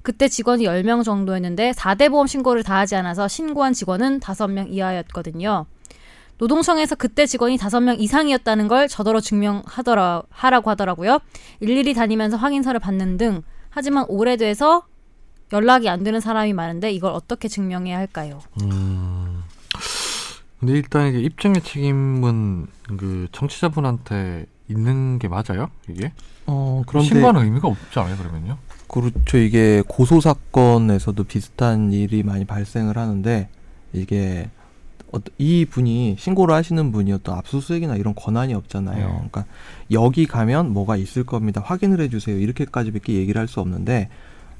[0.01, 5.65] 그때 직원이 10명 정도였는데 4대 보험 신고를 다 하지 않아서 신고한 직원은 5명 이하였거든요.
[6.37, 11.19] 노동청에서 그때 직원이 5명 이상이었다는 걸 저더러 증명하더라 하라고 하더라고요.
[11.59, 14.83] 일일이 다니면서 확인서를 받는 등 하지만 오래돼서
[15.51, 18.41] 연락이 안 되는 사람이 많은데 이걸 어떻게 증명해야 할까요?
[18.61, 19.43] 음.
[20.59, 22.67] 근데 일단 이게 입증의 책임은
[22.97, 25.69] 그 청취자분한테 있는 게 맞아요?
[25.89, 26.13] 이게?
[26.45, 28.57] 어, 그런데 신고하는 의미가 없지 않아요, 그러면요?
[28.87, 29.37] 그렇죠.
[29.37, 33.49] 이게 고소 사건에서도 비슷한 일이 많이 발생을 하는데
[33.91, 34.62] 이게 어,
[35.37, 38.97] 이 분이 신고를 하시는 분이 어떤 압수수색이나 이런 권한이 없잖아요.
[38.97, 39.13] 네.
[39.13, 39.45] 그러니까
[39.91, 41.61] 여기 가면 뭐가 있을 겁니다.
[41.63, 42.37] 확인을 해주세요.
[42.39, 44.09] 이렇게까지밖에 얘기를 할 수 없는데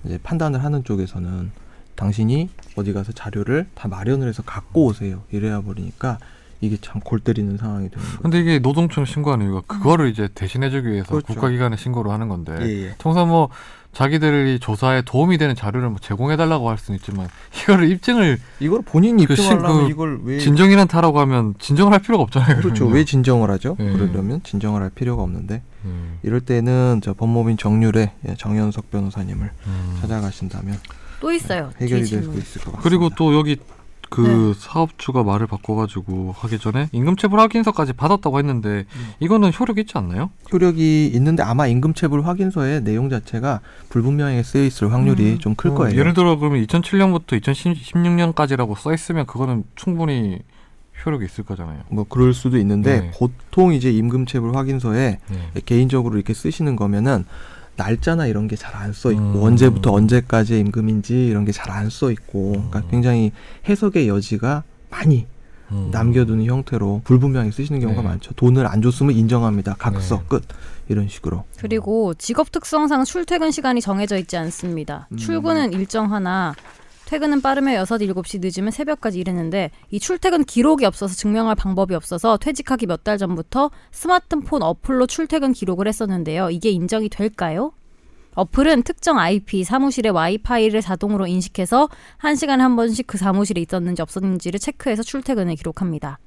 [0.06, 1.52] 이제 판단을 하는 쪽에서는
[1.96, 5.24] 당신이 어디 가서 자료를 다 마련을 해서 갖고 오세요.
[5.32, 6.18] 이래야 버리니까
[6.62, 8.22] 이게 참 골 때리는 상황이 되는 거죠.
[8.22, 11.28] 근데 이게 노동청 신고하는 이유가 그거를 이제 대신해주기 위해서 그렇죠.
[11.34, 12.96] 국가기관에 신고를 하는 건데 예, 예.
[13.00, 13.50] 통상 뭐
[13.94, 17.28] 자기들이 조사에 도움이 되는 자료를 뭐 제공해달라고 할 수는 있지만
[17.62, 22.00] 이거를 입증을 이걸 본인이 그 신- 입증하려면 그 이걸 왜 진정이란 타라고 하면 진정을 할
[22.00, 22.58] 필요가 없잖아요.
[22.58, 22.74] 그렇죠.
[22.74, 22.96] 그러면요.
[22.96, 23.78] 왜 진정을 하죠?
[23.80, 23.92] 예.
[23.92, 29.98] 그러려면 진정을 할 필요가 없는데 음, 이럴 때는 저 법무민 정률의 예, 정현석 변호사님을 음.
[30.02, 30.80] 찾아가신다면
[31.20, 31.70] 또 있어요.
[31.80, 32.38] 해결이 뒤에 될 수.
[32.38, 32.80] 있을 것 같습니다.
[32.82, 33.58] 그리고 또 여기
[34.14, 34.54] 그 네.
[34.56, 38.86] 사업주가 말을 바꿔가지고 하기 전에 임금체불 확인서까지 받았다고 했는데
[39.20, 40.30] 이거는 효력 있지 않나요?
[40.52, 45.40] 효력이 있는데 아마 임금체불 확인서의 내용 자체가 불분명하게 쓰여 있을 확률이 음.
[45.40, 46.00] 좀클 어, 거예요.
[46.00, 50.38] 예를 들어 그러면 2007년부터 2016년까지라고 써 있으면 그거는 충분히
[51.04, 51.82] 효력이 있을 거잖아요.
[51.90, 53.12] 뭐 그럴 수도 있는데 네.
[53.16, 55.62] 보통 이제 임금체불 확인서에 네.
[55.66, 57.26] 개인적으로 이렇게 쓰시는 거면은
[57.76, 59.44] 날짜나 이런 게 잘 안 써 있고 음.
[59.44, 62.88] 언제부터 언제까지의 임금인지 이런 게 잘 안 써 있고 그러니까 음.
[62.92, 63.32] 굉장히
[63.68, 65.26] 해석의 여지가 많이
[65.72, 65.90] 음.
[65.92, 68.08] 남겨두는 형태로 불분명하게 쓰시는 경우가 네.
[68.10, 68.34] 많죠.
[68.34, 69.76] 돈을 안 줬으면 인정합니다.
[69.80, 70.24] 각서 네.
[70.28, 70.44] 끝
[70.90, 71.46] 이런 식으로.
[71.58, 75.08] 그리고 직업 특성상 출퇴근 시간이 정해져 있지 않습니다.
[75.12, 75.18] 음.
[75.18, 76.54] 출근은 일정하나
[77.14, 82.88] 퇴근은 빠르면 6, 7시 늦으면 새벽까지 일했는데 이 출퇴근 기록이 없어서 증명할 방법이 없어서 퇴직하기
[82.88, 86.50] 몇 달 전부터 스마트폰 어플로 출퇴근 기록을 했었는데요.
[86.50, 87.72] 이게 인정이 될까요?
[88.34, 95.54] 어플은 특정 IP 사무실의 와이파이를 자동으로 인식해서 한시간에한 번씩 그 사무실에 있었는지 없었는지를 체크해서 출퇴근을
[95.56, 96.18] 기록합니다.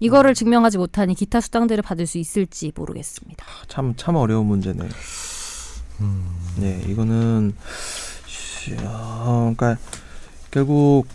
[0.00, 3.44] 이거를 증명하지 못하니 기타 수당들을 받을 수 있을지 모르겠습니다.
[3.68, 4.88] 참 참 어려운 문제네.
[6.00, 6.24] 음.
[6.56, 7.54] 네, 이거는
[8.26, 9.76] 시- 어, 그러니까
[10.54, 11.06] 결국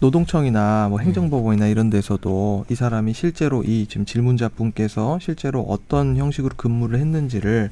[0.00, 6.54] 노동청이나 뭐 행정법원이나 이런 데서도 이 사람이 실제로 이 지금 질문자 분께서 실제로 어떤 형식으로
[6.56, 7.70] 근무를 했는지를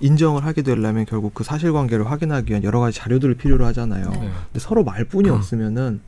[0.00, 4.08] 인정을 하게 되려면 결국 그 사실관계를 확인하기 위한 여러 가지 자료들을 필요로 하잖아요.
[4.08, 4.18] 네.
[4.18, 4.30] 네.
[4.46, 5.34] 근데 서로 말뿐이 음.
[5.34, 6.00] 없으면은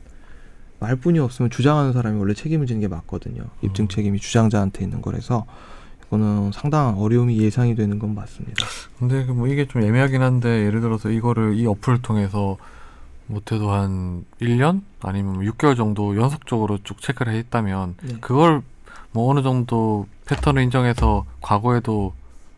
[0.79, 3.43] 말뿐이 없으면 주장하는 사람이 원래 책임을 지는 게 맞거든요.
[3.61, 3.87] 입증 음.
[3.87, 5.45] 책임이 주장자한테 있는 거라서
[6.07, 8.65] 이거는 상당한 어려움이 예상이 되는 건 맞습니다.
[8.97, 12.57] 근데 그뭐 이게 좀 애매하긴 한데 예를 들어서 이거를 이 어플을 통해서
[13.27, 18.15] 못해도 한 1년 아니면 6개월 정도 연속적으로 쭉 체크를 했다면 네.
[18.21, 18.61] 그걸
[19.11, 22.13] 뭐 어느 정도 패턴을 인정해서 과거에도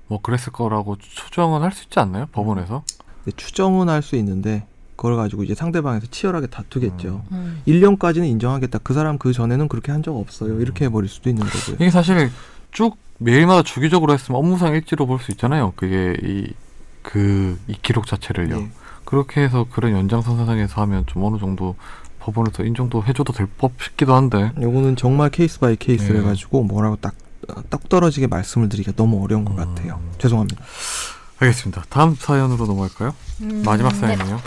[0.08, 2.28] 뭐 그랬을 거라고 추정은 할 수 있지 않나요?
[2.32, 2.84] 법원에서?
[3.24, 7.24] 근데 추정은 할 수 있는데 그걸 가지고 이제 상대방에서 치열하게 다투겠죠.
[7.32, 7.62] 음.
[7.68, 8.80] 1년까지는 인정하겠다.
[8.80, 10.60] 그 사람 그 전에는 그렇게 한 적 없어요.
[10.62, 11.76] 이렇게 해버릴 수도 있는 거고요.
[11.76, 12.32] 이게 사실
[12.72, 15.74] 쭉 매일마다 주기적으로 했으면 업무상 일지로 볼 수 있잖아요.
[15.76, 16.54] 그게 이
[17.02, 18.58] 그이 기록 자체를요.
[18.62, 18.70] 예.
[19.06, 21.76] 그렇게 해서 그런 연장선상에서 하면 좀 어느 정도
[22.20, 24.52] 법원에서 인정도 해줘도 될 법 싶기도 한데.
[24.60, 26.20] 요거는 정말 case by case를 예.
[26.22, 27.14] 해가지고 뭐라고 딱,
[27.70, 29.58] 딱 떨어지게 말씀을 드리기가 너무 어려운 것 음.
[29.58, 30.02] 같아요.
[30.18, 30.64] 죄송합니다.
[31.40, 31.84] 알겠습니다.
[31.90, 33.14] 다음 사연으로 넘어갈까요?
[33.42, 34.00] 음, 마지막 네.
[34.00, 34.42] 사연이에요.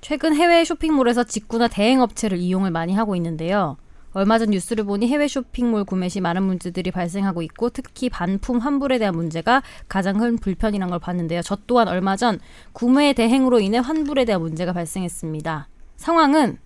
[0.00, 3.76] 최근 해외 쇼핑몰에서 직구나 대행 업체를 이용을 많이 하고 있는데요.
[4.12, 8.98] 얼마 전 뉴스를 보니 해외 쇼핑몰 구매 시 많은 문제들이 발생하고 있고 특히 반품 환불에
[8.98, 11.42] 대한 문제가 가장 큰 불편이란 걸 봤는데요.
[11.42, 12.40] 저 또한 얼마 전
[12.72, 15.68] 구매 대행으로 인해 환불에 대한 문제가 발생했습니다.
[15.96, 16.58] 상황은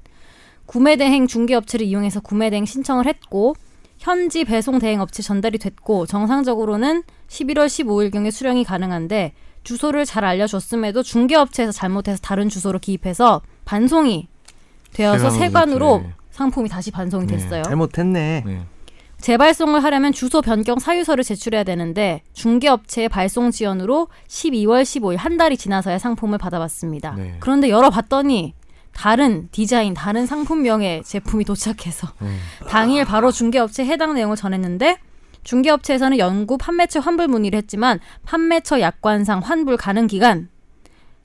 [0.66, 3.54] 구매 대행 중개 업체를 이용해서 구매 대행 신청을 했고
[3.98, 11.36] 현지 배송 대행 업체 전달이 됐고 정상적으로는 11월 15일경에 수령이 가능한데 주소를 잘 알려줬음에도 중개
[11.36, 14.28] 업체에서 잘못해서 다른 주소로 기입해서 반송이
[14.92, 16.04] 되어서 세관으로.
[16.32, 17.36] 상품이 다시 반송이 네.
[17.36, 17.62] 됐어요.
[17.62, 18.42] 잘못했네.
[18.44, 18.66] 네.
[19.18, 26.00] 재발송을 하려면 주소 변경 사유서를 제출해야 되는데 중개업체의 발송 지연으로 12월 15일 한 달이 지나서야
[26.00, 27.14] 상품을 받아봤습니다.
[27.16, 27.36] 네.
[27.38, 28.54] 그런데 열어봤더니
[28.92, 32.28] 다른 디자인, 다른 상품명의 제품이 도착해서 네.
[32.68, 34.98] 당일 바로 중개업체에 해당 내용을 전했는데
[35.44, 40.48] 중개업체에서는 연구 판매처 환불 문의를 했지만 판매처 약관상 환불 가능 기간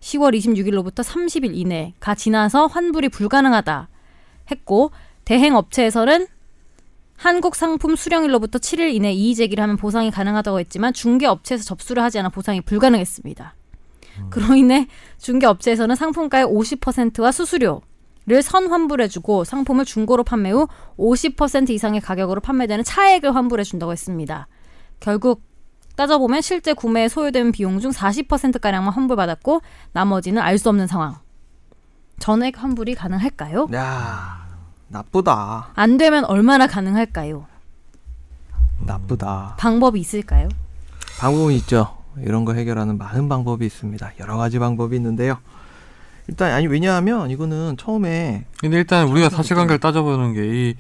[0.02, 3.89] 10월 26일로부터 30일 이내가 지나서 환불이 불가능하다
[4.52, 4.92] 했고
[5.26, 6.28] 대행 업체에서는
[7.18, 12.20] 한국 상품 수령일로부터 7일 이내 이의 제기를 하면 보상이 가능하다고 했지만 중개 업체에서 접수를 하지
[12.20, 13.56] 않아 보상이 불가능했습니다.
[14.30, 22.42] 그로 인해 중개 업체에서는 상품가의 50%와 수수료를 선환불해주고 상품을 중고로 판매 후 50% 이상의 가격으로
[22.42, 24.48] 판매되는 차액을 환불해준다고 했습니다.
[25.00, 25.42] 결국
[25.96, 29.62] 따져보면 실제 구매에 소요된 비용 중 40%가량만 환불받았고
[29.94, 31.16] 나머지는 알 수 없는 상황.
[32.19, 33.67] 전액 환불이 가능할까요?
[33.73, 34.47] 야
[34.88, 35.69] 나쁘다.
[35.75, 37.45] 안 되면 얼마나 가능할까요?
[38.80, 39.56] 나쁘다.
[39.60, 40.49] 방법이 있을까요?
[41.19, 41.95] 방법은 있죠.
[42.19, 44.13] 이런 거 해결하는 많은 방법이 있습니다.
[44.19, 45.38] 여러 가지 방법이 있는데요.
[46.27, 50.75] 일단 아니 왜냐하면 이거는 처음에 근데 일단 우리가 사실관계를 따져보는 게 이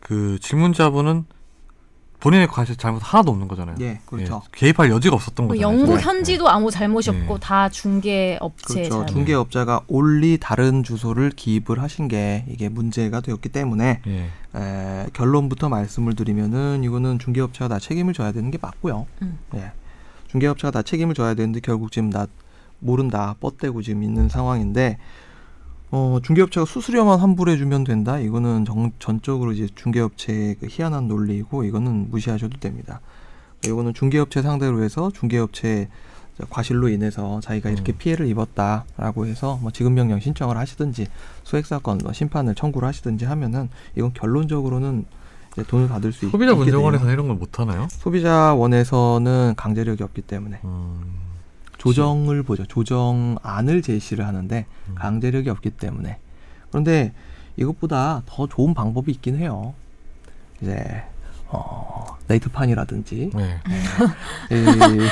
[0.00, 1.24] 그 질문자분은
[2.20, 3.76] 본인의 과실 잘못 하나도 없는 거잖아요.
[3.80, 4.42] 예 그렇죠.
[4.44, 5.80] 예, 개입할 여지가 없었던 뭐 거잖아요.
[5.80, 6.00] 영국.
[6.00, 7.20] 현지도 아무 잘못이 네.
[7.20, 8.90] 없고 다 중개 업체 그렇죠.
[8.90, 9.06] 잘못.
[9.06, 14.30] 중개업자가 올리 다른 주소를 기입을 하신 게 이게 문제가 되었기 때문에 예.
[14.58, 19.06] 에, 결론부터 말씀을 드리면은 이거는 중개업체가 다 책임을 져야 되는 게 맞고요.
[19.22, 19.38] 음.
[19.54, 19.72] 예.
[20.28, 22.26] 중개업체가 다 책임을 져야 되는데 결국 지금 나
[22.78, 24.98] 모른다 뻗대고 지금 있는 상황인데
[25.92, 28.18] 어, 중개업체가 수수료만 환불해주면 된다.
[28.18, 33.00] 이거는 정, 전적으로 이제 중개업체의 그 희한한 논리이고 이거는 무시하셔도 됩니다.
[33.64, 35.88] 이거는 중개업체 상대로 해서 중개업체
[36.50, 37.98] 과실로 인해서 자기가 이렇게 음.
[37.98, 41.06] 피해를 입었다라고 해서 뭐 지급명령 신청을 하시든지
[41.44, 45.06] 소액사건 뭐 심판을 청구를 하시든지 하면은 이건 결론적으로는
[45.54, 46.74] 이제 돈을 받을 수 있- 소비자 있게 돼요.
[46.74, 47.86] 문제원에서는 이런 걸 못 하나요?
[47.90, 51.00] 소비자원에서는 강제력이 없기 때문에 음,
[51.86, 52.64] 조정을 보죠.
[52.66, 54.94] 조정안을 제시를 하는데 음.
[54.94, 56.18] 강제력이 없기 때문에
[56.70, 57.12] 그런데
[57.56, 59.74] 이것보다 더 좋은 방법이 있긴 해요.
[60.60, 61.02] 이제
[61.48, 63.60] 어, 네이트판이라든지 네.
[64.50, 65.08] 이,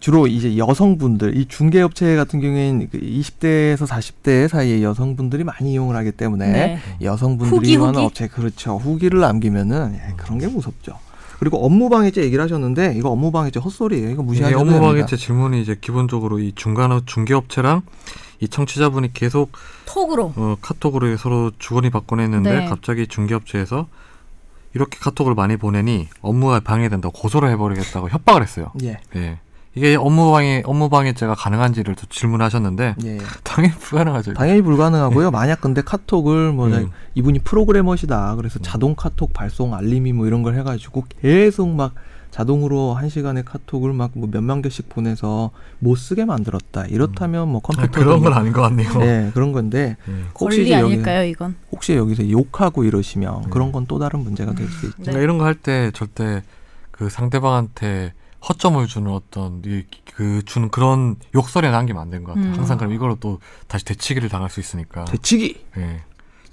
[0.00, 6.12] 주로 이제 여성분들 이 중개업체 같은 경우에는 그 20대에서 40대 사이의 여성분들이 많이 이용을 하기
[6.12, 6.78] 때문에 네.
[7.02, 8.06] 여성분들이 후기, 이용하는 후기?
[8.06, 10.98] 업체 그렇죠 후기를 남기면은 예, 그런 게 무섭죠.
[11.38, 14.10] 그리고 업무방해죄 얘기를 하셨는데 이거 업무방해죄 헛소리예요.
[14.10, 14.88] 이거 무시하셔도 업무 됩니다.
[14.92, 17.82] 방해죄 질문이 이제 기본적으로 이 중간 중개업체랑
[18.40, 19.52] 이 청취자분이 계속
[19.86, 20.32] 톡으로.
[20.36, 22.66] 어, 카톡으로 서로 주거니 받거니 했는데 네.
[22.66, 23.86] 갑자기 중개업체에서
[24.74, 28.72] 이렇게 카톡을 많이 보내니 업무가 방해된다고 고소를 해버리겠다고 협박을 했어요.
[28.82, 29.38] 예, 예.
[29.74, 33.18] 이게 업무 방해 업무 방해죄가 가능한지를 또 질문하셨는데 예.
[33.44, 34.34] 당연히 불가능하죠.
[34.34, 35.30] 당연히 불가능하고요.
[35.30, 36.90] 만약 근데 카톡을 뭐 음.
[37.14, 38.34] 이분이 프로그래머시다.
[38.36, 38.62] 그래서 음.
[38.62, 41.94] 자동 카톡 발송 알림이 뭐 이런 걸 해가지고 계속 막
[42.30, 46.86] 자동으로 한 시간에 카톡을 막 뭐 몇만 개씩 보내서 못 쓰게 만들었다.
[46.86, 48.92] 이렇다면 뭐 아, 컴퓨터 그런 건 아닌 것 같네요.
[48.98, 50.12] 네 그런 건데 예.
[50.40, 51.54] 혹시 이제 여기 아닐까요, 이건?
[51.70, 53.46] 혹시 여기서 욕하고 이러시면 네.
[53.50, 54.96] 그런 건 또 다른 문제가 될 수 있죠.
[54.98, 55.02] 네.
[55.04, 56.42] 그러니까 이런 거 할 때 절대
[56.90, 58.12] 그 상대방한테
[58.46, 62.52] 허점을 주는 어떤 이, 그 주는 그런 욕설에 남기면 안 되는 것 같아요.
[62.52, 62.56] 음.
[62.58, 65.04] 항상 그럼 이걸로 또 다시 되치기를 당할 수 있으니까.
[65.06, 65.64] 되치기.
[65.78, 66.02] 예.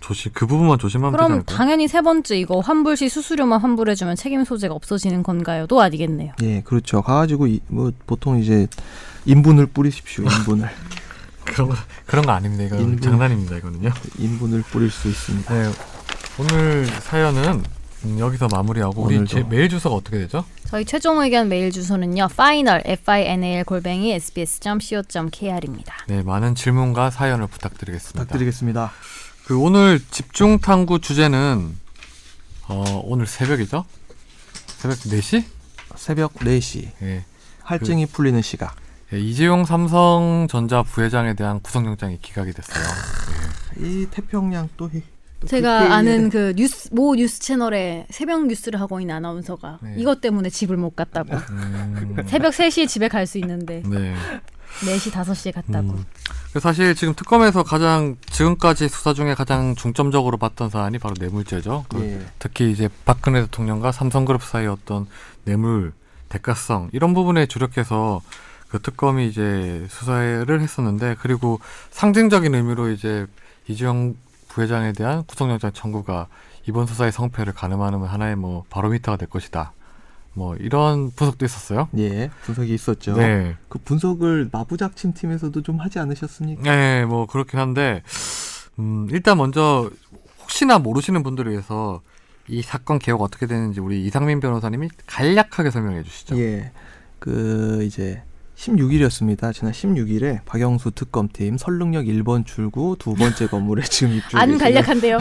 [0.01, 1.57] 조심 그 부분만 조심하면 되지 그럼 않을까요?
[1.57, 6.33] 당연히 세 번째 이거 환불 시 수수료만 환불해주면 책임 소재가 없어지는 건가요?도 아니겠네요.
[6.43, 7.01] 예, 그렇죠.
[7.01, 8.67] 가가지고 이, 뭐 보통 이제
[9.25, 10.25] 인분을 뿌리십시오.
[10.25, 10.69] 인분을
[11.45, 12.65] 그런 거 그런 거 아닙니다.
[12.65, 13.01] 이거 인분.
[13.01, 13.57] 장난입니다.
[13.57, 13.89] 이거는요.
[14.19, 15.53] 인분을 뿌릴 수 있습니다.
[15.53, 15.71] 네.
[16.37, 17.63] 오늘 사연은
[18.05, 19.25] 음, 여기서 마무리하고 우리.
[19.25, 20.45] 제 메일 주소가 어떻게 되죠?
[20.67, 22.27] 저희 최종 의견 메일 주소는요.
[22.31, 25.95] final f i n a l 골뱅이 s b s c o k r 입니다.
[26.07, 28.19] 네, 많은 질문과 사연을 부탁드리겠습니다.
[28.19, 28.91] 부탁드리겠습니다.
[29.45, 31.75] 그 오늘 집중 탐구 주제는
[32.67, 33.85] 어, 오늘 새벽이죠?
[34.67, 35.43] 새벽 4시?
[35.95, 37.25] 새벽 4시 예.
[37.63, 38.75] 할증이 풀리는 시각.
[39.13, 42.83] 예, 이재용 삼성전자 부회장에 대한 구속영장이 기각이 됐어요.
[43.79, 44.89] 이 태평양 또
[45.45, 49.95] 제가 그 아는 그 뉴스 모 뉴스 채널에 새벽 뉴스를 하고 있는 아나운서가 네.
[49.97, 51.35] 이것 때문에 집을 못 갔다고.
[51.35, 54.13] 음, 새벽 3시에 집에 갈 수 있는데 네.
[54.81, 55.89] 4시 5시에 갔다고.
[55.93, 56.05] 음.
[56.49, 61.85] 그래서 사실 지금 특검에서 가장 지금까지 수사 중에 가장 중점적으로 봤던 사안이 바로 뇌물죄죠.
[61.89, 62.25] 그 예.
[62.39, 65.07] 특히 이제 박근혜 대통령과 삼성그룹 사이의 어떤
[65.45, 65.93] 뇌물
[66.29, 68.21] 대가성 이런 부분에 주력해서
[68.69, 71.59] 그 특검이 이제 수사를 했었는데 그리고
[71.91, 73.25] 상징적인 의미로 이제
[73.67, 74.15] 이재용
[74.55, 76.27] 부회장에 대한 구속영장 청구가
[76.65, 79.73] 이번 수사의 성패를 가늠하는 하나의 뭐 바로미터가 될 것이다.
[80.33, 81.89] 뭐 이런 분석도 있었어요.
[81.97, 83.17] 예, 분석이 있었죠.
[83.17, 83.57] 네.
[83.67, 86.63] 그 분석을 마부작침 팀에서도 좀 하지 않으셨습니까?
[86.63, 88.01] 네, 뭐 그렇긴 한데
[88.79, 89.89] 음, 일단 먼저
[90.39, 92.01] 혹시나 모르시는 분들을 위해서
[92.47, 96.39] 이 사건 개요가 어떻게 되는지 우리 이상민 변호사님이 간략하게 설명해 주시죠.
[96.39, 96.71] 예.
[97.19, 98.23] 그 이제
[98.55, 99.53] 16일이었습니다.
[99.53, 104.57] 지난 16일에 박영수 특검팀 설릉역 1번 출구 두 번째 건물에 지금 입주해 안.
[104.57, 105.19] 간략한데요.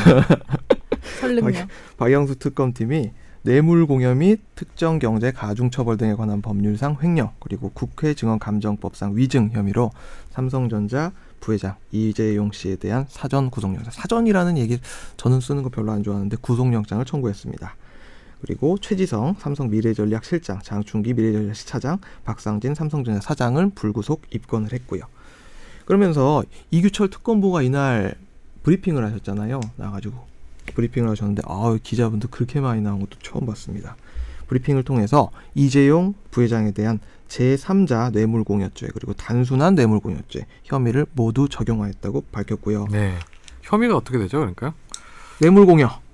[1.20, 1.66] 설릉요.
[1.96, 3.10] 박영수 특검팀이
[3.42, 9.16] 뇌물 공여 및 특정 경제 가중 처벌 등에 관한 법률상 횡령 그리고 국회 증언 감정법상
[9.16, 9.90] 위증 혐의로
[10.30, 14.78] 삼성전자 부회장 이재용 씨에 대한 사전 구속영장 사전이라는 얘기
[15.18, 17.76] 저는 쓰는 거 별로 안 좋아하는데 구속영장을 청구했습니다.
[18.44, 25.04] 그리고 최지성 삼성 미래전략 실장, 장충기 미래전략 차장, 박상진 삼성전자 사장을 불구속 입건을 했고요.
[25.86, 28.14] 그러면서 이규철 특검보가 이날
[28.62, 29.60] 브리핑을 하셨잖아요.
[29.76, 30.18] 나가지고
[30.74, 33.96] 브리핑을 하셨는데 아 기자분들 그렇게 많이 나온 것도 처음 봤습니다.
[34.48, 42.88] 브리핑을 통해서 이재용 부회장에 대한 제3자 뇌물공여죄 그리고 단순한 뇌물공여죄 혐의를 모두 적용하였다고 밝혔고요.
[42.90, 43.14] 네.
[43.62, 44.74] 혐의가 어떻게 되죠, 그러니까?
[45.40, 46.04] 뇌물공여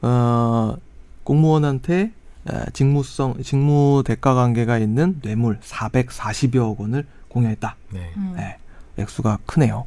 [0.00, 0.76] 어,
[1.24, 2.12] 공무원한테
[2.48, 7.76] 에, 직무성 직무 대가 관계가 있는 뇌물 440여억 원을 공여했다.
[7.90, 8.12] 네.
[8.16, 8.34] 음.
[8.36, 8.58] 네,
[8.98, 9.84] 액수가 크네요.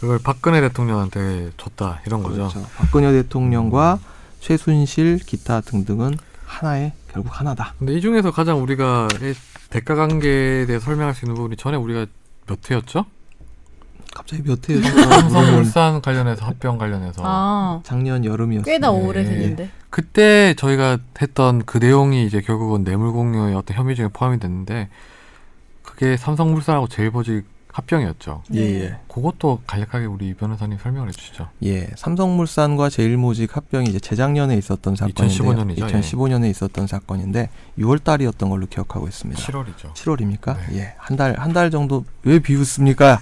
[0.00, 2.48] 그걸 박근혜 대통령한테 줬다 이런 거죠.
[2.48, 2.66] 그렇죠.
[2.76, 4.00] 박근혜 대통령과
[4.40, 7.74] 최순실 기타 등등은 하나의 결국 하나다.
[7.78, 9.34] 근데 이 중에서 가장 우리가 이
[9.70, 12.06] 대가 관계에 대해 설명할 수 있는 부분이 전에 우리가
[12.46, 13.04] 몇 회였죠?
[14.14, 14.80] 갑자기 몇 해요?
[15.30, 18.64] 삼성물산 관련해서 합병 관련해서 아, 작년 여름이었어요.
[18.64, 18.98] 꽤나 네.
[18.98, 19.70] 오래 됐는데.
[19.90, 24.88] 그때 저희가 했던 그 내용이 이제 결국은 뇌물 공유의 어떤 혐의 중에 포함이 됐는데
[25.82, 28.42] 그게 삼성물산하고 제일버직 합병이었죠.
[28.52, 28.80] 예, 네.
[28.82, 28.96] 예.
[29.08, 31.48] 그것도 간략하게 우리 변호사님 설명을 해주시죠.
[31.64, 35.28] 예, 삼성물산과 제일모직 합병이 이제 재작년에 있었던 사건인데요.
[35.28, 35.90] 2015년 이죠, 예.
[36.00, 37.48] 2015년에 있었던 사건인데
[37.78, 39.40] 6월 달이었던 걸로 기억하고 있습니다.
[39.40, 39.94] 7월이죠.
[39.94, 40.56] 7월입니까?
[40.68, 40.78] 네.
[40.80, 43.20] 예, 한 달 한 달 정도 왜 비웃습니까?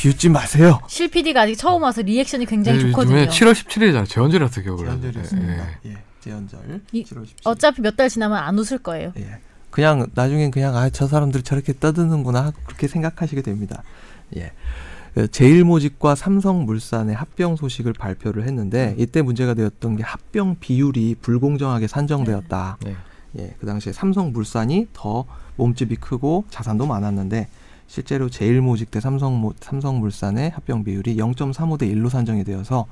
[0.00, 0.80] 비웃지 마세요.
[0.88, 3.18] 실 PD가 아직 처음 와서 리액션이 굉장히 네, 좋거든요.
[3.20, 4.08] 요즘에 7월 17일이잖아요.
[4.08, 5.52] 재헌절이라서 기억을 재연절이었습니다.
[5.52, 5.96] 하는데, 예.
[6.20, 6.80] 재연절.
[6.92, 7.34] 이- 7월 17일.
[7.44, 9.12] 어차피 몇 달 지나면 안 웃을 거예요.
[9.18, 9.38] 예.
[9.70, 13.82] 그냥 나중엔 그냥 아 저 사람들 저렇게 떠드는구나 그렇게 생각하시게 됩니다.
[14.36, 14.52] 예.
[15.14, 22.78] 그 제일모직과 삼성물산의 합병 소식을 발표를 했는데 이때 문제가 되었던 게 합병 비율이 불공정하게 산정되었다.
[22.84, 22.96] 네.
[23.38, 25.24] 예, 그 당시에 삼성물산이 더
[25.56, 27.48] 몸집이 크고 자산도 많았는데
[27.90, 32.86] 실제로 제일모직 대 삼성 삼성물산의 합병 비율이 0.35대 1로 산정이 되어서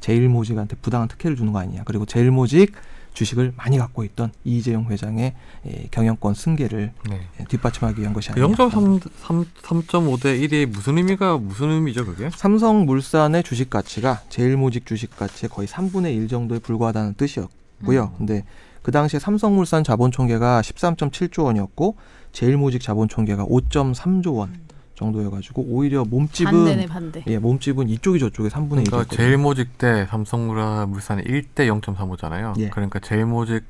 [0.00, 1.84] 제일모직한테 부당한 특혜를 주는 거 아니냐.
[1.84, 2.72] 그리고 제일모직
[3.14, 5.34] 주식을 많이 갖고 있던 이재용 회장의
[5.66, 7.20] 예, 경영권 승계를 네.
[7.38, 8.56] 예, 뒷받침하기 위한 것이 그 아니냐.
[8.56, 12.28] 0.3.5대 1이 무슨 의미가 무슨 의미죠, 그게?
[12.30, 18.02] 삼성물산의 주식 가치가 제일모직 주식 가치의 거의 3분의 1 정도에 불과하다는 뜻이었고요.
[18.02, 18.18] 음.
[18.18, 18.44] 근데
[18.82, 21.96] 그 당시에 삼성물산 자본 총계가 13.7조 원이었고
[22.32, 24.54] 제일모직 자본 총계가 5.3조 원
[24.94, 27.24] 정도여가지고 오히려 몸집은 반대네 반대.
[27.26, 28.84] 예 몸집은 이쪽이 저쪽에 3분의 1.
[28.90, 32.58] 그러니까 제일모직 대 삼성물산이 1대 0.35잖아요.
[32.58, 32.68] 예.
[32.68, 33.64] 그러니까 제일모직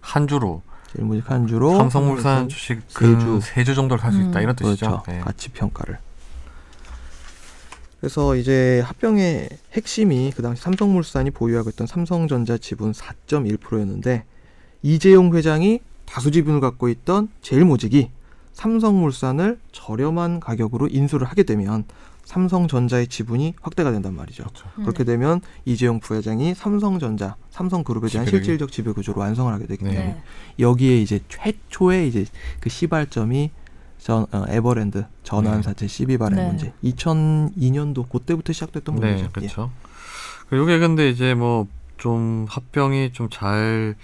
[0.00, 0.62] 한 주로
[0.94, 3.40] 제일모직 한 주로 삼성물산 주식 세 주.
[3.42, 4.42] 세주 정도를 살수 있다 음.
[4.42, 4.86] 이런 뜻이죠.
[4.86, 5.02] 그렇죠.
[5.08, 5.18] 네.
[5.20, 5.98] 가치 평가를.
[7.98, 14.24] 그래서 이제 합병의 핵심이 그 당시 삼성물산이 보유하고 있던 삼성전자 지분 4.1%였는데
[14.82, 18.10] 이재용 회장이 다수 지분을 갖고 있던 제일모직이
[18.52, 21.84] 삼성물산을 저렴한 가격으로 인수를 하게 되면
[22.24, 24.42] 삼성전자의 지분이 확대가 된단 말이죠.
[24.44, 24.66] 그렇죠.
[24.78, 24.82] 음.
[24.84, 29.90] 그렇게 되면 이재용 부회장이 삼성전자, 삼성그룹에 대한 지배력이- 실질적 지배 구조를 완성을 하게 되기 네.
[29.90, 30.22] 때문에 네.
[30.58, 32.24] 여기에 이제 최초의 이제
[32.60, 33.50] 그 시발점이
[33.98, 35.04] 전 어, 에버랜드 네.
[35.22, 36.46] 전환사채 시비 발행 네.
[36.46, 36.72] 문제.
[36.82, 39.30] 2002년도 그때부터 시작됐던 네, 문제죠.
[39.32, 39.70] 그렇죠.
[40.52, 41.66] 이게 근데 이제 뭐
[41.98, 43.94] 좀 합병이 좀잘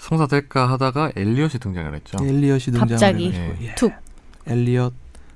[0.00, 2.18] 성사될까 하다가 엘리엇이 등장을 했죠.
[2.22, 2.28] 예.
[2.28, 3.26] 엘리엇이 등장을 갑자기.
[3.28, 3.66] 해가지고 네.
[3.68, 3.74] 예.
[3.74, 3.92] 툭.
[4.46, 4.92] 엘리엇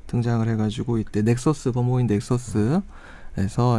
[0.07, 2.83] 등장을 해가지고 이때 넥서스 범호인 넥서스에서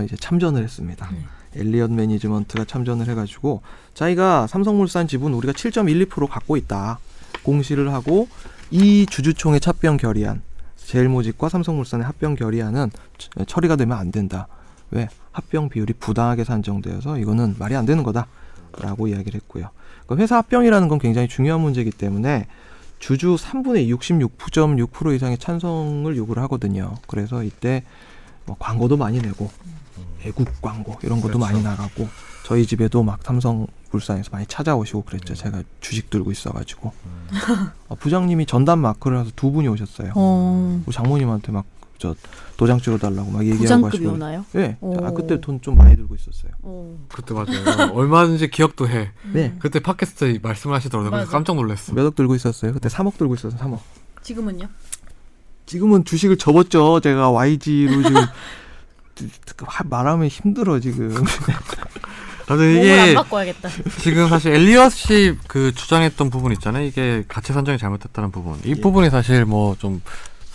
[0.06, 1.10] 이제 참전을 했습니다.
[1.12, 1.26] 네.
[1.62, 3.62] 엘리엇 매니지먼트가 참전을 해가지고
[3.93, 7.00] 자기가 삼성물산 지분 우리가 7.12% 갖고 있다
[7.43, 8.28] 공시를 하고
[8.71, 10.41] 이 주주총회 합병 결의안
[10.76, 14.48] 제일모직과 삼성물산의 합병 결의안은 처- 처리가 되면 안 된다.
[14.91, 18.28] 왜 합병 비율이 부당하게 산정되어서 이거는 말이 안 되는 거다
[18.79, 19.69] 라고 이야기를 했고요.
[20.05, 22.47] 그러니까 회사 합병이라는 건 굉장히 중요한 문제이기 때문에
[22.99, 26.95] 주주 3분의 66.6% 이상의 찬성을 요구를 하거든요.
[27.07, 27.83] 그래서 이때
[28.45, 29.49] 뭐 광고도 많이 내고
[30.23, 31.39] 애국 광고 이런 것도 그렇죠.
[31.39, 32.07] 많이 나가고
[32.43, 35.35] 저희 집에도 막 삼성물산에서 많이 찾아오시고 그랬죠.
[35.35, 36.93] 제가 주식 들고 있어가지고
[37.89, 40.13] 아, 부장님이 전담 마크를 해서 두 분이 오셨어요.
[40.15, 40.81] 어.
[40.85, 41.65] 우리 장모님한테 막
[41.97, 42.13] 저
[42.58, 44.13] 도장 찍어달라고 막 얘기하고 부장급이 하시고.
[44.13, 44.45] 오나요?
[44.55, 44.77] 예.
[44.81, 45.05] 오.
[45.05, 46.51] 아 그때 돈 좀 많이 들고 있었어요.
[46.62, 46.97] 어.
[47.10, 47.91] 그때 맞아요.
[47.93, 49.12] 얼마든지 기억도 해.
[49.31, 49.53] 네.
[49.60, 51.10] 그때 팟캐스트 말씀을 하시더라고요.
[51.12, 51.31] 그래서 맞아.
[51.38, 51.93] 깜짝 놀랐어.
[51.93, 52.73] 몇 억 들고 있었어요.
[52.73, 53.60] 그때 3억 들고 있었어요.
[53.60, 53.79] 3억.
[54.23, 54.67] 지금은요?
[55.65, 56.99] 지금은 주식을 접었죠.
[56.99, 58.21] 제가 YG로 지금
[59.65, 61.13] 하- 말하면 힘들어 지금.
[62.47, 63.69] 안 이게 바꿔야겠다.
[64.01, 66.86] 지금 사실 엘리엇이 그 주장했던 부분 있잖아요.
[66.86, 68.60] 이게 가치 산정이 잘못됐다는 부분.
[68.65, 68.75] 이 예.
[68.75, 70.01] 부분이 사실 뭐 좀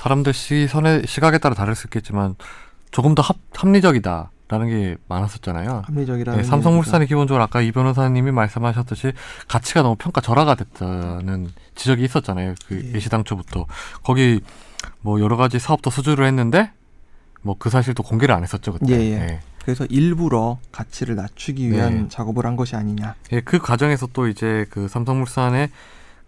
[0.01, 2.35] 사람들 시선의 시각에 따라 다를 수 있겠지만
[2.91, 5.83] 조금 더 합, 합리적이다 라는 게 많았었잖아요.
[5.85, 9.13] 합리적이라는 네, 삼성물산이 기본적으로 아까 이 변호사님이 말씀하셨듯이
[9.47, 12.55] 가치가 너무 평가 절하가 됐다는 지적이 있었잖아요.
[12.67, 12.95] 그 예.
[12.95, 13.67] 예시당초부터
[14.03, 14.41] 거기
[15.03, 16.73] 뭐 여러 가지 사업도 수주를 했는데
[17.43, 18.95] 뭐 그 사실도 공개를 안 했었죠 그때.
[18.95, 19.13] 예, 예.
[19.13, 19.41] 예.
[19.63, 22.09] 그래서 일부러 가치를 낮추기 위한 네.
[22.09, 23.17] 작업을 한 것이 아니냐.
[23.33, 25.69] 예, 그 과정에서 또 이제 그 삼성물산의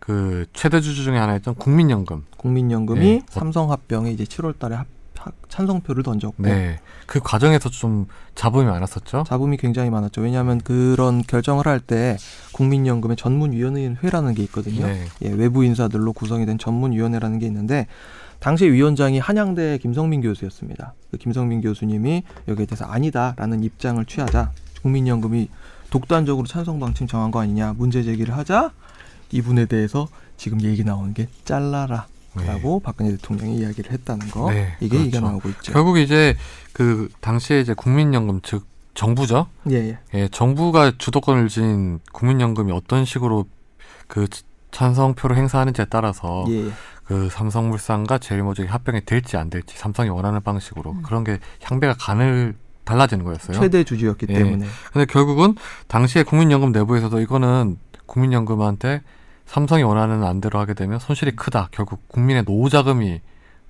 [0.04, 2.24] 그 최대 주주 중에 하나였던 국민연금.
[2.36, 3.22] 국민연금이 네.
[3.28, 6.80] 삼성합병에 이제 7월달에 합, 합- 찬성표를 던졌고 네.
[7.06, 9.22] 그 과정에서 좀 잡음이 많았었죠.
[9.28, 10.20] 잡음이 굉장히 많았죠.
[10.22, 12.16] 왜냐하면 그런 결정을 할 때
[12.52, 14.86] 국민연금의 전문위원회라는 게 있거든요.
[14.88, 15.04] 네.
[15.22, 17.86] 예, 외부 인사들로 구성이 된 전문위원회라는 게 있는데
[18.40, 20.94] 당시 위원장이 한양대 김성민 교수였습니다.
[21.12, 24.50] 그 김성민 교수님이 여기에 대해서 아니다라는 입장을 취하자
[24.82, 25.48] 국민연금이
[25.90, 28.72] 독단적으로 찬성 방침 정한 거 아니냐 문제 제기를 하자
[29.32, 34.98] 이분에 대해서 지금 얘기 나오는 게 잘라라 라고 박근혜 대통령이 이야기를 했다는 거 네, 이게
[34.98, 35.26] 얘기가 그렇죠.
[35.26, 35.72] 나오고 있죠.
[35.72, 36.34] 결국 이제
[36.72, 39.48] 그 당시에 이제 국민연금 즉 정부죠.
[39.70, 39.98] 예, 예.
[40.14, 43.46] 예, 정부가 주도권을 쥔 국민연금이 어떤 식으로
[44.06, 44.26] 그
[44.70, 46.72] 찬성표를 행사하는지에 따라서 예, 예.
[47.04, 51.02] 그 삼성물산과 제일모직이 합병이 될지 안 될지 삼성이 원하는 방식으로 음.
[51.02, 52.54] 그런 게 향배가 간을
[52.84, 53.60] 달라지는 거였어요.
[53.60, 54.34] 최대 주주였기 예.
[54.34, 55.54] 때문에 근데 결국은
[55.88, 59.02] 당시에 국민연금 내부에서도 이거는 국민연금한테
[59.52, 61.68] 삼성이 원하는 안대로 하게 되면 손실이 크다.
[61.72, 63.20] 결국 국민의 노후 자금이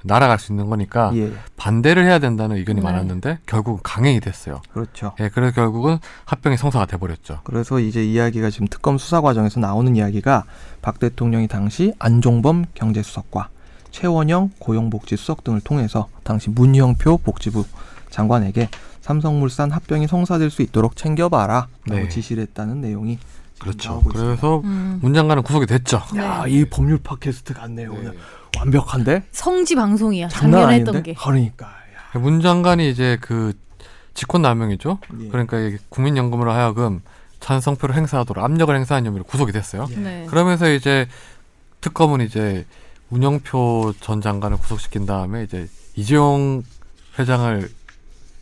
[0.05, 2.85] 날아갈 수 있는 거니까 예, 반대를 해야 된다는 의견이 네.
[2.85, 4.63] 많았는데 결국 강행이 됐어요.
[4.73, 5.15] 그렇죠.
[5.19, 7.41] 예, 그래서 결국은 합병이 성사가 돼버렸죠.
[7.43, 10.45] 그래서 이제 이야기가 지금 특검 수사 과정에서 나오는 이야기가
[10.83, 13.49] 박 대통령이 당시 안종범 경제수석과
[13.91, 17.65] 최원영 고용복지수석 등을 통해서 당시 문형표 복지부
[18.11, 18.69] 장관에게
[19.01, 22.09] 삼성물산 합병이 성사될 수 있도록 챙겨봐라라고 네.
[22.09, 23.19] 지시를 했다는 내용이
[23.63, 24.03] 그렇죠.
[24.03, 24.99] 그래서 음.
[25.01, 26.03] 문 장관은 구속이 됐죠.
[26.17, 27.93] 야, 이 법률 팟캐스트 같네요.
[27.93, 28.19] 오늘
[28.59, 30.29] 완벽한데 성지 방송이야.
[30.29, 30.75] 장난 작년에.
[30.81, 31.15] 했던 게.
[31.15, 32.19] 그러니까 야.
[32.19, 33.53] 문 장관이 이제 그
[34.15, 34.99] 직권 남용이죠.
[35.21, 35.29] 예.
[35.29, 35.57] 그러니까
[35.89, 37.01] 국민연금으로 하여금
[37.41, 39.87] 찬성표를 행사하도록 압력을 행사한 혐의로 구속이 됐어요.
[39.91, 39.95] 예.
[39.97, 40.27] 네.
[40.29, 41.07] 그러면서 이제
[41.81, 42.67] 특검은 이제
[43.11, 46.63] 운영표 전 장관을 구속시킨 다음에 이제 이재용
[47.19, 47.71] 회장을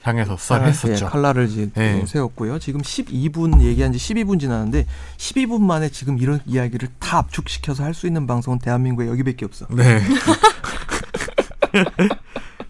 [0.03, 1.07] 향해서 수사를 예, 했었죠.
[1.07, 2.03] 칼날을 이제 예.
[2.07, 2.59] 세웠고요.
[2.59, 4.87] 지금 12분 얘기한 지 12분 지났는데
[5.19, 9.67] 12분 만에 지금 이런 이야기를 다 압축시켜서 할 수 있는 방송은 대한민국에 여기밖에 없어.
[9.69, 10.01] 네.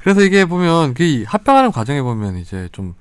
[0.03, 2.95] 그래서 이게 보면 그 합병하는 과정에 보면 이제 좀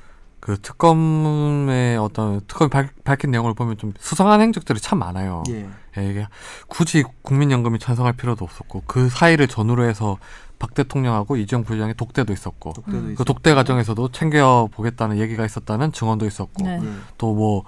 [0.49, 5.43] 그 특검의 어떤 특검이 밝, 밝힌 내용을 보면 좀 수상한 행적들이 참 많아요.
[5.49, 5.69] 예.
[5.95, 6.27] 예, 이게
[6.67, 10.17] 굳이 국민연금이 찬성할 필요도 없었고 그 사이를 전후로 해서
[10.57, 13.15] 박 대통령하고 이재용 부회장의 독대도 있었고 독대도 음.
[13.15, 16.79] 그 독대 과정에서도 챙겨 보겠다는 얘기가 있었다는 증언도 있었고 네.
[16.81, 16.89] 예.
[17.19, 17.65] 또뭐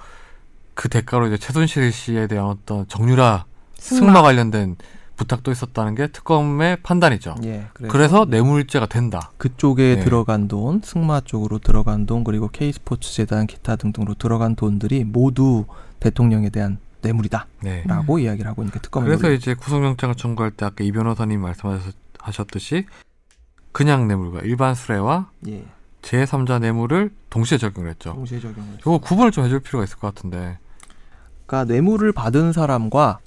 [0.74, 4.22] 그 대가로 이제 최순실 씨에 대한 어떤 정유라 승마, 승마.
[4.24, 4.76] 관련된
[5.22, 7.36] 부탁도 있었다는 게 특검의 판단이죠.
[7.44, 7.68] 예.
[7.74, 9.32] 그래서, 그래서 뇌물죄가 된다.
[9.38, 10.04] 그쪽에 네.
[10.04, 15.66] 들어간 돈, 승마 쪽으로 들어간 돈, 그리고 K스포츠 재단 기타 등등으로 들어간 돈들이 모두
[16.00, 18.24] 대통령에 대한 뇌물이다라고 네.
[18.24, 22.86] 이야기를 하고 있는 게 특검이 그래서 이제 구속영장을 청구할 때 아까 이 변호사님 말씀하셨듯이
[23.72, 25.66] 그냥 뇌물과 일반 수뢰와 예.
[26.02, 28.14] 제3자 뇌물을 동시에 적용을 했죠.
[28.14, 28.78] 동시에 적용을.
[28.80, 30.58] 이거 구분을 좀 해줄 필요가 있을 것 같은데.
[31.46, 33.20] 그러니까 뇌물을 받은 사람과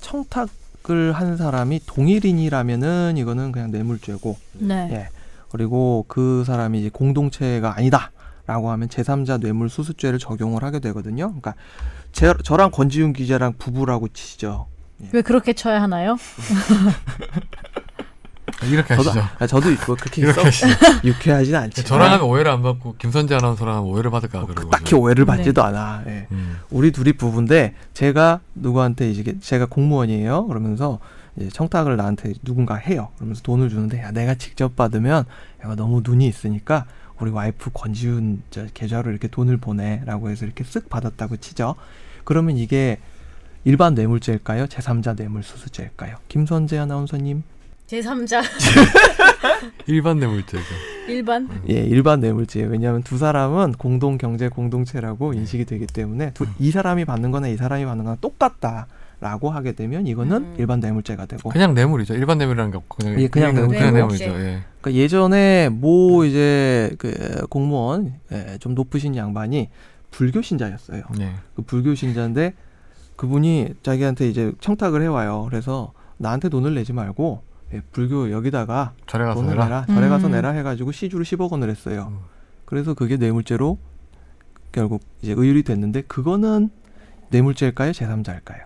[0.00, 0.48] 청탁
[0.90, 4.88] 을 한 사람이 동일인이라면은 이거는 그냥 뇌물죄고 네.
[4.92, 5.08] 예.
[5.50, 11.26] 그리고 그 사람이 이제 공동체가 아니다라고 하면 제3자 뇌물 수수죄를 적용을 하게 되거든요.
[11.28, 11.54] 그러니까
[12.12, 14.66] 제, 저랑 권지윤 기자랑 부부라고 치죠.
[15.12, 16.16] 왜 그렇게 쳐야 하나요?
[18.62, 19.26] 이렇게 저도 하시죠.
[19.38, 20.68] 아, 저도 뭐 그렇게 이렇게 썩 하시죠.
[21.04, 24.70] 유쾌하진 않지만 저랑 하면 오해를 안 받고 김선재 아나운서랑 하면 오해를 받을까 뭐 그러고.
[24.70, 26.04] 딱히 오해를 받지도 않아.
[26.06, 26.26] 예.
[26.32, 26.58] 음.
[26.70, 30.46] 우리 둘이 부부인데 제가 누구한테 이제 제가 공무원이에요.
[30.46, 30.98] 그러면서
[31.36, 33.08] 이제 청탁을 나한테 누군가 해요.
[33.16, 35.24] 그러면서 돈을 주는데 야 내가 직접 받으면
[35.62, 36.86] 얘가 너무 눈이 있으니까
[37.20, 41.74] 우리 와이프 권지훈 저 계좌로 이렇게 돈을 보내라고 해서 이렇게 쓱 받았다고 치죠.
[42.24, 42.98] 그러면 이게
[43.64, 44.66] 일반 뇌물죄일까요?
[44.66, 46.16] 제3자 뇌물수수죄일까요?
[46.28, 47.42] 김선재 아나운서님.
[47.86, 48.42] 제3자
[49.86, 50.62] 일반 뇌물죄죠.
[51.08, 52.68] 일반 예, 일반 뇌물죄예요.
[52.70, 57.56] 왜냐하면 두 사람은 공동 경제 공동체라고 인식이 되기 때문에 두, 이 사람이 받는 거나 이
[57.56, 58.86] 사람이 받는 거나 똑같다
[59.20, 60.54] 라고 하게 되면 이거는 음.
[60.58, 62.14] 일반 뇌물죄가 되고 그냥 뇌물이죠.
[62.14, 63.76] 일반 뇌물이라는 게 없고 그냥 예, 그냥 뇌물.
[63.76, 64.26] 그냥 뇌물죄.
[64.26, 64.48] 뇌물이죠.
[64.50, 64.62] 예.
[64.80, 69.68] 그러니까 예전에 모 이제 그 공무원 예, 좀 높으신 양반이
[70.10, 71.02] 불교 신자였어요.
[71.18, 71.34] 네.
[71.54, 72.54] 그 불교 신자인데
[73.16, 75.46] 그분이 자기한테 이제 청탁을 해와요.
[75.50, 77.42] 그래서 나한테 돈을 내지 말고
[77.74, 79.64] 예, 불교 여기다가 절에 가서 돈을 내라.
[79.64, 80.32] 내라, 절에 가서 음.
[80.32, 82.08] 내라 해가지고 시주를 10억 원을 했어요.
[82.12, 82.20] 음.
[82.64, 83.78] 그래서 그게 뇌물죄로
[84.72, 86.70] 결국 이제 의율이 됐는데 그거는
[87.30, 87.90] 뇌물죄일까요?
[87.92, 88.62] 제3자일까요?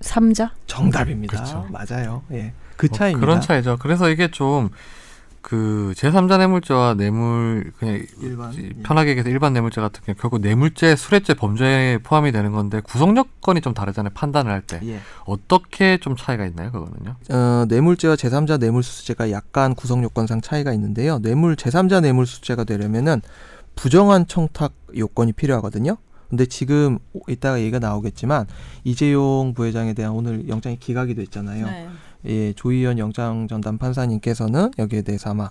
[0.00, 0.50] 3자?
[0.66, 1.36] 정답입니다.
[1.36, 1.66] 그렇죠.
[1.70, 2.22] 맞아요.
[2.32, 2.52] 예.
[2.76, 3.20] 그뭐 차이입니다.
[3.24, 3.76] 그런 차이죠.
[3.78, 4.70] 그래서 이게 좀
[5.42, 8.82] 그 제3자 뇌물죄와 뇌물 그냥 일반, 이- 예.
[8.84, 13.60] 편하게 얘기해서 일반 뇌물죄 같은 경우 결국 뇌물죄, 수뢰죄 범죄에 포함이 되는 건데 구성 요건이
[13.60, 14.12] 좀 다르잖아요.
[14.14, 14.80] 판단을 할 때.
[14.84, 15.00] 예.
[15.26, 17.16] 어떻게 좀 차이가 있나요, 그거는요?
[17.30, 21.18] 어, 뇌물죄와 제3자 뇌물수수죄가 약간 구성 요건상 차이가 있는데요.
[21.18, 23.20] 뇌물 제3자 뇌물수수죄가 되려면은
[23.74, 25.96] 부정한 청탁 요건이 필요하거든요.
[26.30, 28.46] 근데 지금 이따가 얘기가 나오겠지만
[28.84, 31.66] 이재용 부회장에 대한 오늘 영장이 기각이 됐잖아요.
[31.66, 31.88] 네.
[32.26, 35.48] 예, 조희연 영장 전담 판사님께서는 여기에 대해서 아마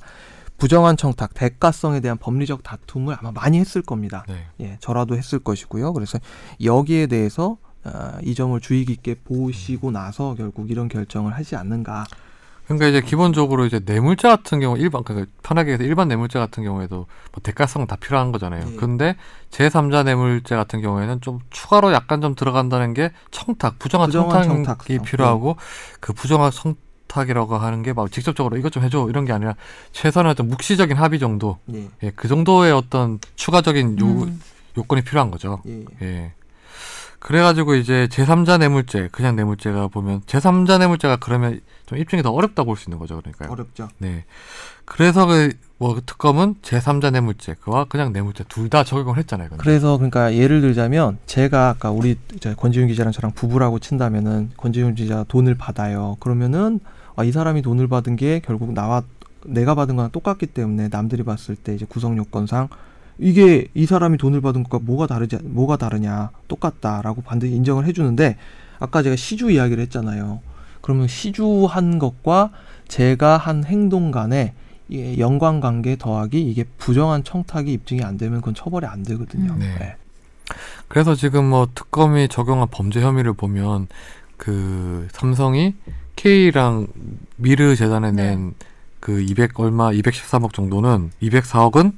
[0.58, 4.26] 부정한 청탁, 대가성에 대한 법리적 다툼을 아마 많이 했을 겁니다.
[4.28, 4.46] 네.
[4.60, 5.92] 예, 저라도 했을 것이고요.
[5.94, 6.20] 그래서
[6.64, 12.06] 여기에 대해서 아, 이 점을 주의 깊게 보시고 나서 결국 이런 결정을 하지 않는가.
[12.78, 16.96] 그러니까 이제 기본적으로 이제 뇌물죄 같은 경우 일반 그러니까 편하게 해서 일반 뇌물죄 같은 경우에도
[17.32, 18.66] 뭐 대가성 다 필요한 거잖아요.
[18.66, 18.76] 네.
[18.76, 19.16] 근데
[19.52, 25.04] 제3자 뇌물죄 같은 경우에는 좀 추가로 약간 좀 들어간다는 게 청탁, 부정한, 부정한 청탁이 청탁성.
[25.06, 25.58] 필요하고
[26.00, 26.76] 그 부정한 청
[27.08, 29.56] 탁이라고 하는 게 막 직접적으로 이것 좀 해줘 이런 게 아니라
[29.92, 34.42] 최소한 어떤 묵시적인 합의 정도, 예, 예, 그 정도의 어떤 추가적인 요, 음.
[34.78, 35.62] 요건이 필요한 거죠.
[35.68, 36.32] 예, 예.
[37.20, 41.60] 그래가지고 이제 제3자 뇌물죄, 그냥 뇌물죄가 보면 제3자 뇌물죄가 그러면
[41.92, 43.52] 좀 입증이 더 어렵다고 볼수 있는 거죠, 그러니까요.
[43.52, 43.90] 어렵죠.
[43.98, 44.24] 네.
[44.86, 49.50] 그래서 그, 뭐, 그 특검은 제3자 뇌물죄, 그와 그냥 뇌물죄 둘 다 적용을 했잖아요.
[49.50, 49.62] 근데.
[49.62, 55.26] 그래서 그러니까 예를 들자면 제가 아까 우리 저 권지윤 기자랑 저랑 부부라고 친다면은 권지윤 기자
[55.28, 56.16] 돈을 받아요.
[56.22, 56.80] 그러면은
[57.18, 59.04] 아, 이 사람이 돈을 받은 게 결국 나와
[59.46, 62.70] 내가 받은 거랑 똑같기 때문에 남들이 봤을 때 이제 구성 요건상
[63.18, 68.38] 이게 이 사람이 돈을 받은 것과 뭐가 다르지 뭐가 다르냐 똑같다라고 반드시 인정을 해주는데
[68.80, 70.40] 아까 제가 시주 이야기를 했잖아요.
[70.82, 72.52] 그러면 시주한 것과
[72.88, 74.54] 제가 한 행동 간에
[74.90, 79.54] 이 연관 관계 더하기 이게 부정한 청탁이 입증이 안 되면 그건 처벌이 안 되거든요.
[79.54, 79.60] 음.
[79.60, 79.76] 네.
[79.80, 79.96] 네.
[80.90, 83.88] 그래서 지금 뭐 특검이 적용한 범죄 혐의를 보면
[84.36, 85.76] 그 삼성이
[86.18, 86.88] K랑
[87.38, 88.36] 미르 재단에 네.
[88.36, 91.94] 낸그 200 얼마 213억 정도는 204억은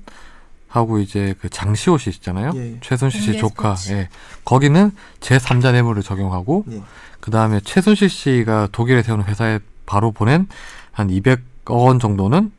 [0.73, 2.51] 하고 이제 그 장시호 씨 있잖아요.
[2.55, 2.77] 예.
[2.81, 3.75] 최순실 씨 MBS 조카.
[3.75, 3.93] 스포츠.
[3.93, 4.09] 예.
[4.43, 6.81] 거기는 제3자 뇌물을 적용하고 예.
[7.19, 10.47] 그다음에 최순실 씨가 독일에 세우는 회사에 바로 보낸
[10.91, 12.51] 한 200억 원 정도는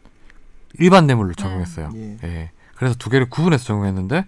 [0.79, 1.91] 일반 뇌물로 적용했어요.
[1.97, 2.19] 예.
[2.23, 2.51] 예.
[2.77, 4.27] 그래서 두 개를 구분해서 적용했는데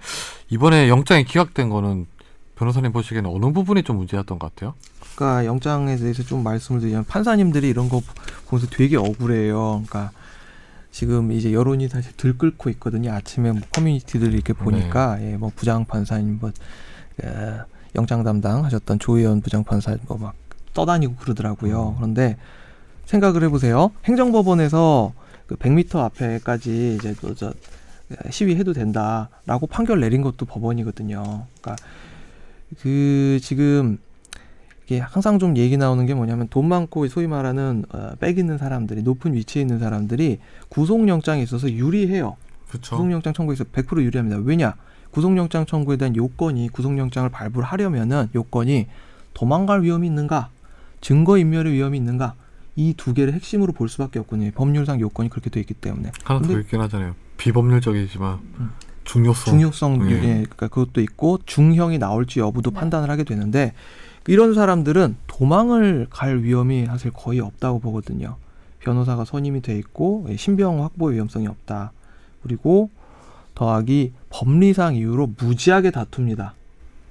[0.51, 2.07] 이번에 영장이 기각된 거는
[2.57, 4.75] 변호사님 보시기에는 어느 부분이 좀 문제였던 것 같아요?
[5.15, 8.03] 그러니까 영장에 대해서 좀 말씀을 드리면 판사님들이 이런 거
[8.49, 9.85] 보면서 되게 억울해요.
[9.87, 10.11] 그러니까
[10.97, 13.13] 지금 이제 여론이 사실 들끓고 있거든요.
[13.13, 16.53] 아침에 뭐 커뮤니티들 이렇게 보니까 예, 뭐 부장 판사님 뭐
[17.23, 17.59] 에,
[17.97, 20.35] 영장 담당 하셨던 조의원 부장 판사 뭐 막
[20.73, 21.91] 떠다니고 그러더라고요.
[21.91, 21.95] 음.
[21.97, 22.39] 그런데
[23.05, 23.91] 생각을 해보세요.
[24.07, 25.13] 행정법원에서
[25.47, 27.53] 그 100m 앞에까지 이제 또저
[28.31, 31.47] 시위해도 된다라고 판결 내린 것도 법원이거든요.
[31.61, 31.77] 그러니까
[32.81, 33.99] 그 지금
[34.87, 39.03] 이게 항상 좀 얘기 나오는 게 뭐냐면 돈 많고 소위 말하는 어, 빽 있는 사람들이
[39.03, 42.37] 높은 위치에 있는 사람들이 구속영장에 있어서 유리해요.
[42.69, 42.97] 그렇죠.
[42.97, 44.41] 구속영장 청구에서 100% 유리합니다.
[44.45, 44.75] 왜냐?
[45.11, 48.87] 구속영장 청구에 대한 요건이 구속영장을 발부를 하려면은 요건이
[49.35, 50.51] 도망갈 위험이 있는가,
[51.01, 52.35] 증거인멸의 위험이 있는가
[52.77, 54.51] 이 두 개를 핵심으로 볼 수밖에 없거든요.
[54.55, 57.15] 법률상 요건이 그렇게 돼 있기 때문에 하나 더 있긴 하잖아요.
[57.39, 58.71] 비법률적이지만 음.
[59.05, 59.53] 중요성.
[59.53, 60.15] 중요성 예.
[60.15, 60.19] 예.
[60.21, 62.81] 그러니까 그것도 있고 중형이 나올지 여부도 네.
[62.81, 63.73] 판단을 하게 되는데
[64.29, 68.37] 이런 사람들은 도망을 갈 위험이 사실 거의 없다고 보거든요.
[68.81, 71.93] 변호사가 선임이 돼 있고 예, 신병 확보의 위험성이 없다.
[72.43, 72.91] 그리고
[73.55, 76.55] 더하기 법리상 이유로 무지하게 다툽니다.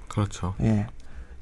[0.08, 0.54] 그렇죠.
[0.60, 0.86] 예.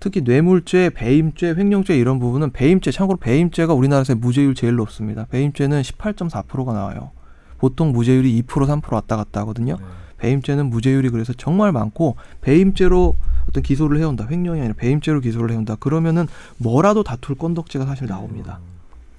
[0.00, 5.26] 특히 뇌물죄, 배임죄, 횡령죄 이런 부분은 배임죄 참고로 배임죄가 우리나라에서 무죄율 제일 높습니다.
[5.30, 7.10] 배임죄는 18.4%가 나와요.
[7.58, 9.76] 보통 무죄율이 2% 3% 왔다 갔다 하거든요.
[9.76, 9.84] 네.
[10.18, 13.14] 배임죄는 무죄율이 그래서 정말 많고 배임죄로
[13.48, 14.26] 어떤 기소를 해온다.
[14.30, 15.76] 횡령이 아니라 배임죄로 기소를 해온다.
[15.76, 16.26] 그러면은
[16.58, 18.58] 뭐라도 다툴 건덕지가 사실 나옵니다.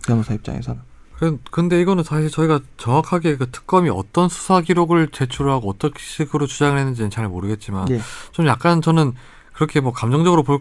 [0.06, 0.82] 변호사 입장에서는.
[1.18, 6.78] 그- 근데 이거는 사실 저희가 정확하게 그 특검이 어떤 수사 기록을 제출하고 어떤 식으로 주장을
[6.78, 8.02] 했는지는 잘 모르겠지만 예.
[8.34, 9.14] 좀 약간 저는
[9.54, 10.60] 그렇게 뭐 감정적으로 볼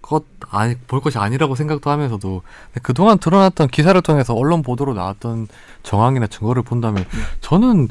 [0.00, 2.40] 것 아니 볼 것이 아니라고 생각도 하면서도
[2.82, 5.48] 그동안 드러났던 기사를 통해서 언론 보도로 나왔던
[5.82, 7.18] 정황이나 증거를 본다면 네.
[7.42, 7.88] 저는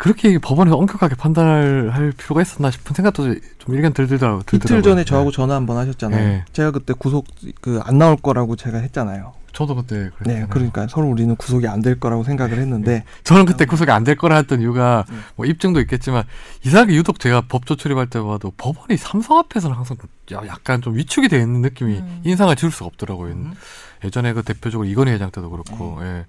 [0.00, 4.40] 그렇게 법원에서 엄격하게 판단을 할 필요가 있었나 싶은 생각도 좀 일견 들더라고요.
[4.50, 6.26] 이틀 전에 저하고 전화 한 번 하셨잖아요.
[6.26, 6.44] 네.
[6.54, 7.26] 제가 그때 구속
[7.60, 9.34] 그 안 나올 거라고 제가 했잖아요.
[9.52, 10.46] 저도 그때 네, 그랬잖아요.
[10.48, 14.36] 그러니까 서로 우리는 구속이 안 될 거라고 생각을 했는데 저는 그때 구속이 안 될 거라
[14.36, 15.16] 했던 이유가 네.
[15.36, 16.24] 뭐 입증도 있겠지만
[16.64, 19.98] 이상하게 유독 제가 법조 출입할 때마다 법원이 삼성 앞에서는 항상
[20.32, 22.20] 야- 약간 좀 위축이 되어 있는 느낌이 음.
[22.24, 23.32] 인상을 지울 수가 없더라고요.
[23.34, 23.52] 음.
[24.02, 26.24] 예전에 그 대표적으로 이건희 회장 때도 그렇고 예.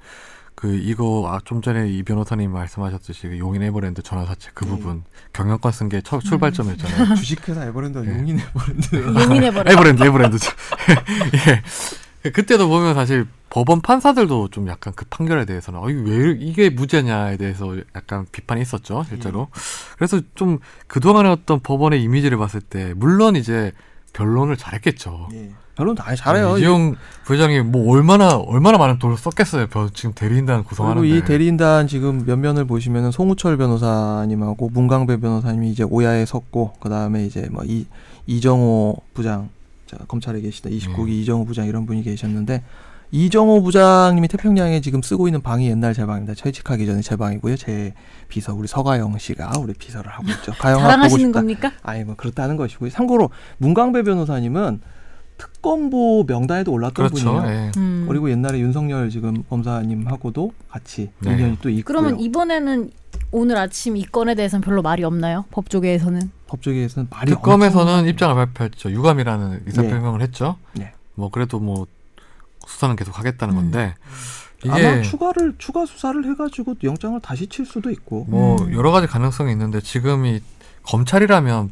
[0.62, 4.70] 그 이거 아, 좀 전에 이 변호사님 말씀하셨듯이 그 용인 에버랜드 전화사채 그 네.
[4.70, 5.04] 부분
[5.34, 7.16] 경영권 쓴 게 출발점이었잖아요.
[7.18, 8.12] 주식회사 에버랜드가 네.
[8.16, 8.96] 용인 에버랜드.
[9.20, 9.72] 용인해버려.
[9.72, 10.52] 에버랜드 에버랜드죠.
[12.26, 12.30] 예.
[12.30, 17.76] 그때도 보면 사실 법원 판사들도 좀 약간 그 판결에 대해서는 어, 왜 이게 무죄냐에 대해서
[17.96, 19.48] 약간 비판이 있었죠 실제로.
[19.96, 23.72] 그래서 좀 그동안의 어떤 법원의 이미지를 봤을 때 물론 이제
[24.14, 25.30] 변론을 잘했겠죠.
[25.34, 25.52] 예.
[25.76, 26.58] 결론 다 잘해요.
[26.58, 26.96] 이재용
[27.26, 29.68] 부회장이 뭐 얼마나 얼마나 많은 돈을 썼겠어요.
[29.68, 31.08] 변- 지금 대리인단 구성하는데.
[31.08, 37.26] 그리고 이 대리인단 지금 면면을 보시면은 송우철 변호사님하고 문강배 변호사님이 이제 오야에 섰고 그 다음에
[37.26, 37.86] 이제 뭐 이
[38.28, 39.50] 이정호 부장
[39.88, 41.12] 자, 검찰에 계시던 29기 네.
[41.22, 42.64] 이정호 부장 이런 분이 계셨는데
[43.12, 46.34] 이정호 부장님이 태평양에 지금 쓰고 있는 방이 옛날 제 방입니다.
[46.34, 47.58] 퇴직하기 전에 제 방이고요.
[47.58, 47.94] 제
[48.30, 50.54] 비서 우리 서가영 씨가 우리 비서를 하고 있죠.
[50.54, 51.32] 가영아 보고 싶다.
[51.40, 51.72] 겁니까?
[51.84, 52.90] 아니 뭐 그렇다는 것이고요.
[52.90, 54.80] 참고로 문강배 변호사님은
[55.38, 57.34] 특검보 명단에도 올랐던 그렇죠.
[57.34, 57.54] 분이에요.
[57.54, 57.72] 예.
[57.78, 58.06] 음.
[58.08, 61.34] 그리고 옛날에 윤석열 지금 검사님하고도 같이 네.
[61.34, 61.84] 인연이 또 있고요.
[61.84, 62.92] 그러면 이번에는
[63.32, 65.46] 오늘 아침 이 건에 대해서는 별로 말이 없나요?
[65.52, 66.32] 법조계에서는.
[66.48, 68.92] 법조계에서는 말이 특검에서는 입장을 발표했죠.
[68.92, 69.90] 유감이라는 의사 네.
[69.90, 70.58] 표명을 했죠.
[70.74, 70.94] 네.
[71.16, 71.88] 뭐 그래도 뭐
[72.68, 73.62] 수사는 계속 하겠다는 음.
[73.62, 73.96] 건데
[74.64, 78.74] 이게 아마 추가를 추가 수사를 해가지고 영장을 다시 칠 수도 있고 뭐 음.
[78.74, 80.42] 여러 가지 가능성이 있는데 지금이
[80.84, 81.72] 검찰이라면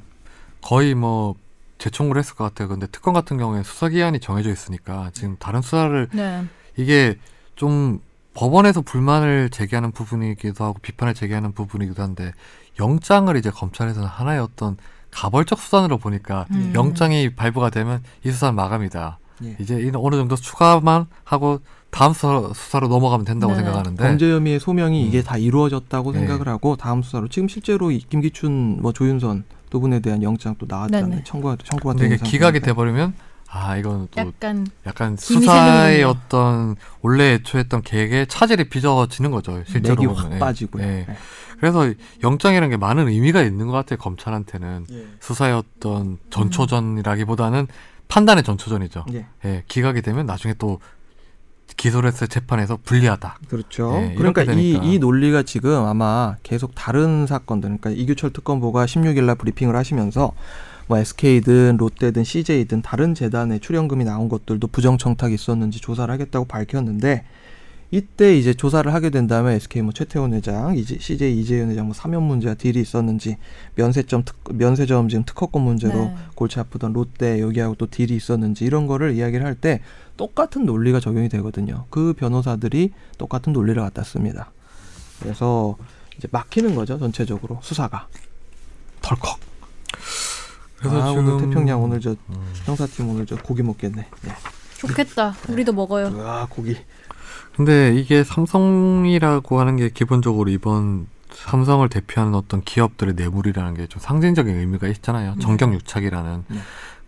[0.61, 1.35] 거의 뭐
[1.77, 2.67] 재청구를 했을 것 같아요.
[2.67, 6.45] 근데 특검 같은 경우에 수사 기한이 정해져 있으니까 지금 다른 수사를 네.
[6.75, 7.17] 이게
[7.55, 8.01] 좀
[8.33, 12.33] 법원에서 불만을 제기하는 부분이기도 하고 비판을 제기하는 부분이기도 한데
[12.79, 14.77] 영장을 이제 검찰에서는 하나의 어떤
[15.11, 16.71] 가벌적 수단으로 보니까 음.
[16.75, 19.19] 영장이 발부가 되면 이 수사는 마감이다.
[19.43, 19.55] 예.
[19.59, 21.59] 이제 이 어느 정도 추가만 하고
[21.91, 23.63] 다음 수사, 수사로 넘어가면 된다고 네네.
[23.65, 25.07] 생각하는데 범죄 혐의의 소명이 음.
[25.07, 26.19] 이게 다 이루어졌다고 네.
[26.19, 30.65] 생각을 하고 다음 수사로 지금 실제로 이 김기춘 뭐 조윤선 두 분에 대한 영장 또
[30.67, 31.07] 나왔잖아요.
[31.09, 31.23] 네네.
[31.25, 32.59] 청구가 청구가 이게 기각이.
[32.59, 33.13] 돼버리면
[33.51, 36.03] 아 이건 또 약간 약간 수사의.
[36.03, 40.39] 어떤 원래 애초했던 계획에 차질이 빚어지는 거죠 실제로 맥이 보면 확 예.
[40.39, 40.83] 빠지고요.
[40.83, 40.87] 예.
[40.87, 41.07] 네.
[41.59, 41.91] 그래서
[42.23, 45.07] 영장이라는 게 많은 의미가 있는 것 같아요 검찰한테는 예.
[45.19, 47.67] 수사의 어떤 전초전이라기보다는
[48.09, 49.05] 판단의 전초전이죠.
[49.13, 49.27] 예.
[49.45, 50.79] 예, 기각이 되면 나중에 또
[51.77, 53.37] 기소를 했을 재판에서 불리하다.
[53.47, 53.91] 그렇죠.
[53.91, 54.79] 네, 그러니까 이.
[54.83, 60.33] 이 논리가 지금 아마 계속 다른 사건들, 그러니까 이규철 특검보가 16일 날 브리핑을 하시면서
[60.87, 67.23] 뭐 SK든 롯데든 CJ든 다른 재단에 출연금이 나온 것들도 부정청탁이 있었는지 조사를 하겠다고 밝혔는데
[67.91, 72.21] 이때 이제 조사를 하게 된다면 SK 뭐 최태원 회장, 이제 CJ 이재현 회장 뭐 사면
[72.23, 73.37] 문제와 딜이 있었는지
[73.75, 76.15] 면세점 특, 면세점 지금 특허권 문제로 네.
[76.35, 79.81] 골치 아프던 롯데 여기하고 또 딜이 있었는지 이런 거를 이야기를 할 때
[80.15, 81.85] 똑같은 논리가 적용이 되거든요.
[81.89, 84.51] 그 변호사들이 똑같은 논리를 갖다 씁니다.
[85.19, 85.75] 그래서
[86.17, 88.07] 이제 막히는 거죠 전체적으로 수사가
[89.01, 89.39] 덜컥.
[90.77, 94.07] 그래서 아, 지금 오늘 태평양 오늘 저 음, 형사팀 오늘 저 고기 먹겠네.
[94.21, 94.31] 네.
[94.77, 95.35] 좋겠다.
[95.49, 96.15] 우리도 먹어요.
[96.17, 96.77] 와 고기.
[97.59, 104.55] 근데 이게 삼성이라고 하는 게 기본적으로 이번 삼성을 대표하는 어떤 기업들의 뇌물이라는 게 좀 상징적인
[104.55, 105.33] 의미가 있잖아요.
[105.35, 105.41] 네.
[105.41, 106.45] 정경유착이라는.
[106.47, 106.57] 네.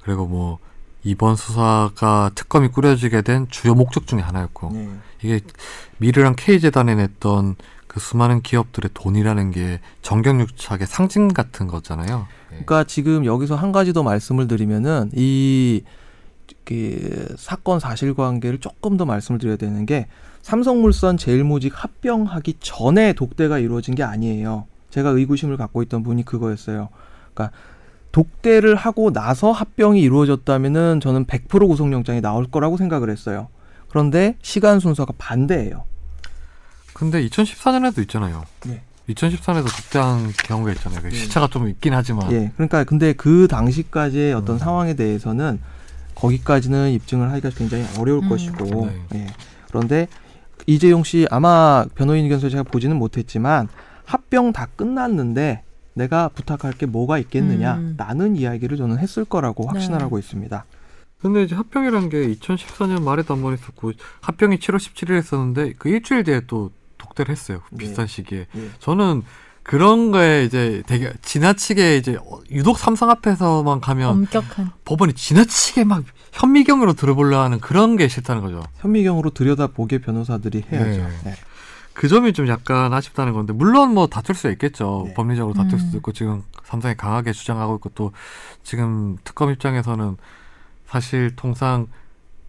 [0.01, 0.59] 그리고 뭐
[1.05, 4.89] 이번 수사가 특검이 꾸려지게 된 주요 목적 중에 하나였고 네.
[5.21, 5.39] 이게
[5.99, 7.55] 미르랑 K재단에 냈던
[7.87, 12.27] 그 수많은 기업들의 돈이라는 게 정경유착의 상징 같은 거잖아요.
[12.47, 12.49] 예.
[12.49, 15.85] 그러니까 지금 여기서 한 가지 더 말씀을 드리면은 이그
[17.37, 20.07] 사건 사실관계를 조금 더 말씀을 드려야 되는 게
[20.51, 24.65] 삼성물산 제일모직 합병하기 전에 독대가 이루어진 게 아니에요.
[24.89, 26.89] 제가 의구심을 갖고 있던 분이 그거였어요.
[27.33, 27.55] 그러니까
[28.11, 33.47] 독대를 하고 나서 합병이 이루어졌다면은 저는 100% 구속영장이 나올 거라고 생각을 했어요.
[33.87, 35.85] 그런데 시간 순서가 반대예요.
[36.93, 38.43] 근데 2014년에도 있잖아요.
[38.67, 38.81] 네.
[39.07, 41.01] 2014년에도 독대한 경우가 있잖아요.
[41.01, 41.15] 그 네.
[41.15, 44.59] 시차가 좀 있긴 하지만 예, 그러니까 근데 그 당시까지의 어떤 음.
[44.59, 45.61] 상황에 대해서는
[46.15, 48.27] 거기까지는 입증을 하기가 굉장히 어려울 음.
[48.27, 49.05] 것이고, 네.
[49.15, 49.27] 예.
[49.69, 50.07] 그런데
[50.67, 53.67] 이재용 씨 아마 변호인 의견서 제가 보지는 못했지만
[54.05, 60.03] 합병 다 끝났는데 내가 부탁할 게 뭐가 있겠느냐라는 이야기를 저는 했을 거라고 확신을 네.
[60.03, 60.65] 하고 있습니다.
[61.21, 63.91] 근데 이제 합병이란 게 2014년 말에도 한 번 있었고
[64.21, 67.61] 합병이 7월 17일에 했었는데 그 일주일 뒤에 또 독대를 했어요.
[67.71, 67.77] 네.
[67.77, 68.47] 비슷한 시기에.
[68.55, 68.69] 예.
[68.79, 69.23] 저는
[69.63, 72.17] 그런 거에 이제 되게 지나치게 이제
[72.49, 74.71] 유독 삼성 앞에서만 가면 엄격한.
[74.85, 78.63] 법원이 지나치게 막 현미경으로 들어보려 하는 그런 게 싫다는 거죠.
[78.77, 81.01] 현미경으로 들여다보게 변호사들이 해야죠.
[81.01, 81.09] 네.
[81.25, 81.33] 네.
[81.93, 85.03] 그 점이 좀 약간 아쉽다는 건데 물론 뭐 다툴 수 있겠죠.
[85.07, 85.13] 네.
[85.13, 85.79] 법리적으로 다툴 음.
[85.79, 88.11] 수도 있고 지금 삼성이 강하게 주장하고 있고 또
[88.63, 90.17] 지금 특검 입장에서는
[90.87, 91.87] 사실 통상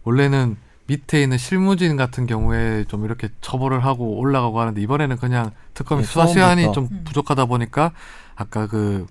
[0.03, 0.57] 원래는
[0.87, 6.07] 밑에 있는 실무진 같은 경우에 좀 이렇게 처벌을 하고 올라가고 하는데 이번에는 그냥 특검이 네,
[6.07, 6.73] 수사 시간이 처음부터.
[6.73, 7.03] 좀 음.
[7.05, 7.91] 부족하다 보니까
[8.35, 9.05] 아까 그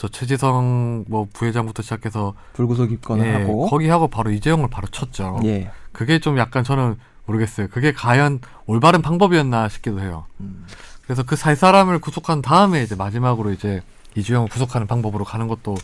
[0.00, 5.38] 저 최지성 뭐 부회장부터 시작해서 불구속 입건을 예, 하고, 거기 하고 바로 이재용을 바로 쳤죠.
[5.44, 5.70] 예.
[5.92, 6.96] 그게 좀 약간 저는
[7.26, 7.68] 모르겠어요.
[7.68, 10.24] 그게 과연 올바른 방법이었나 싶기도 해요.
[10.40, 10.64] 음.
[11.02, 13.82] 그래서 그살 사람을 구속한 다음에 이제 마지막으로 이제
[14.16, 15.74] 이주영을 구속하는 방법으로 가는 것도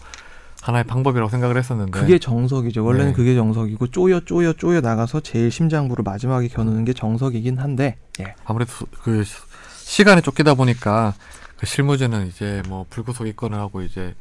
[0.63, 2.83] 하나의 방법이라고 생각을 했었는데 그게 정석이죠.
[2.87, 3.13] 원래는 네.
[3.15, 8.35] 그게 정석이고 쪼여 쪼여 쪼여 나가서 제일 심장부를 마지막에 겨누는 게 정석이긴 한데 예.
[8.47, 9.35] 아무래도 수- 그 시-
[9.77, 11.13] 시간에 쫓기다 보니까
[11.59, 14.15] 그 실무진은 이제 뭐 불구속 입건을 하고 이제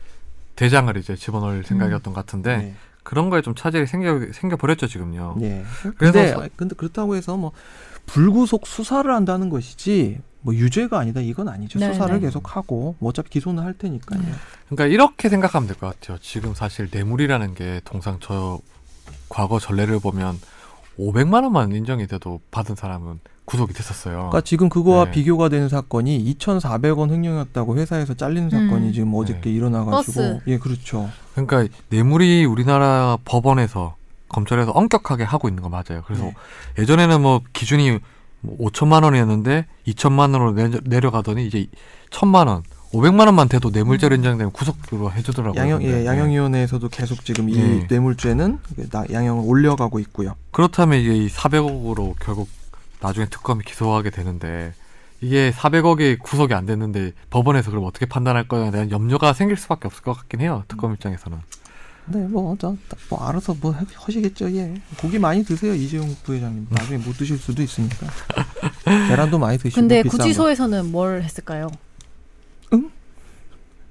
[0.56, 2.76] 대장을 이제 집어넣을 생각이었던 것 같은데 네.
[3.04, 5.38] 그런 거에 좀 차질이 생겨 생겨 버렸죠 지금요.
[5.42, 5.64] 예.
[5.98, 7.52] 그래서 근데 서- 근데 그렇다고 해서 뭐
[8.06, 11.80] 불구속 수사를 한다는 것이지 뭐 유죄가 아니다 이건 아니죠.
[11.80, 12.22] 네, 수사를 네.
[12.22, 14.20] 계속 하고 뭐 어차피 기소는 할 테니까요.
[14.22, 14.36] 음.
[14.70, 16.18] 그러니까 이렇게 생각하면 될 것 같아요.
[16.20, 18.60] 지금 사실 뇌물이라는 게 통상 저
[19.30, 20.40] 과거 전례를 보면
[20.98, 24.16] 500만 원만 인정이 돼도 받은 사람은 구속이 됐었어요.
[24.16, 25.12] 그러니까 지금 그거와 네.
[25.12, 28.94] 비교가 되는 사건이 2,400원 횡령했다고 회사에서 잘린 사건이 음.
[28.94, 29.50] 지금 어저께 네.
[29.52, 30.40] 일어나가지고 버스.
[30.48, 31.10] 예 그렇죠.
[31.36, 33.96] 그러니까 뇌물이 우리나라 법원에서
[34.30, 36.02] 검찰에서 엄격하게 하고 있는 거 맞아요.
[36.06, 36.34] 그래서 네.
[36.80, 38.00] 예전에는 뭐 기준이
[38.42, 41.68] 뭐 5천만 원이었는데 2천만 원으로 내, 내려가더니 이제
[42.10, 45.62] 1천만 원, 500만 원만 돼도 뇌물죄로 인정되면 구속으로 해주더라고요.
[45.62, 46.06] 양형 예 네.
[46.06, 47.88] 양형위원회에서도 계속 지금 이 예.
[47.90, 48.58] 뇌물죄는
[48.92, 50.34] 나- 양형을 올려가고 있고요.
[50.52, 52.48] 그렇다면 이게 이 400억으로 결국
[53.06, 54.74] 나중에 특검이 기소하게 되는데
[55.22, 60.04] 이게 400억이 구속이 안 됐는데 법원에서 그럼 어떻게 판단할 거냐에 대한 염려가 생길 수밖에 없을
[60.04, 60.64] 것 같긴 해요.
[60.68, 61.38] 특검 입장에서는.
[62.08, 62.76] 네, 뭐, 저,
[63.10, 64.76] 뭐, 알아서 뭐, 하- 하시겠죠, 예.
[65.00, 66.68] 고기 많이 드세요, 이재용 부회장님.
[66.70, 68.06] 나중에 못 드실 수도 있으니까.
[69.10, 69.82] 계란도 많이 드시고.
[69.82, 70.04] 근데.
[70.04, 71.72] 구치소에서는 뭘 했을까요?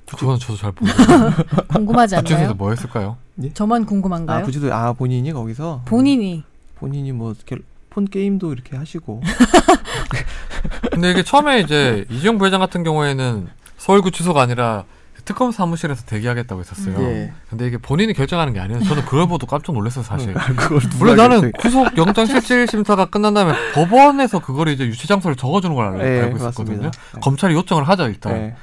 [0.06, 1.32] 그건 저도 잘 모르겠어요.
[1.74, 2.54] 궁금하지 구치소에서 않나요?
[2.54, 3.16] 뭐 했을까요?
[3.54, 4.44] 저만 아, 궁금한가요?
[4.44, 5.82] 구치소, 아, 본인이 거기서?
[5.86, 6.44] 본인이
[6.76, 7.56] 본인이 뭐, 이렇게
[7.94, 9.22] 폰 게임도 이렇게 하시고
[10.90, 14.84] 근데 이게 처음에 이제 이재용 부회장 같은 경우에는 서울구치소가 아니라
[15.24, 17.00] 특검 사무실에서 대기하겠다고 했었어요.
[17.00, 17.32] 예.
[17.48, 20.36] 근데 이게 본인이 결정하는 게 아니어서 저는 그걸 보고 깜짝 놀랐어요, 사실.
[20.36, 25.08] 아, 그걸 원래 누가 나는 구속 영장 실질 심사가 끝난 다음에 법원에서 그걸 이제 유치
[25.08, 26.76] 장소를 적어주는 걸 알고, 예, 알고 있었거든요.
[26.82, 26.90] 맞습니다.
[27.16, 27.20] 예.
[27.20, 28.36] 검찰이 요청을 하죠 일단.
[28.36, 28.54] 예.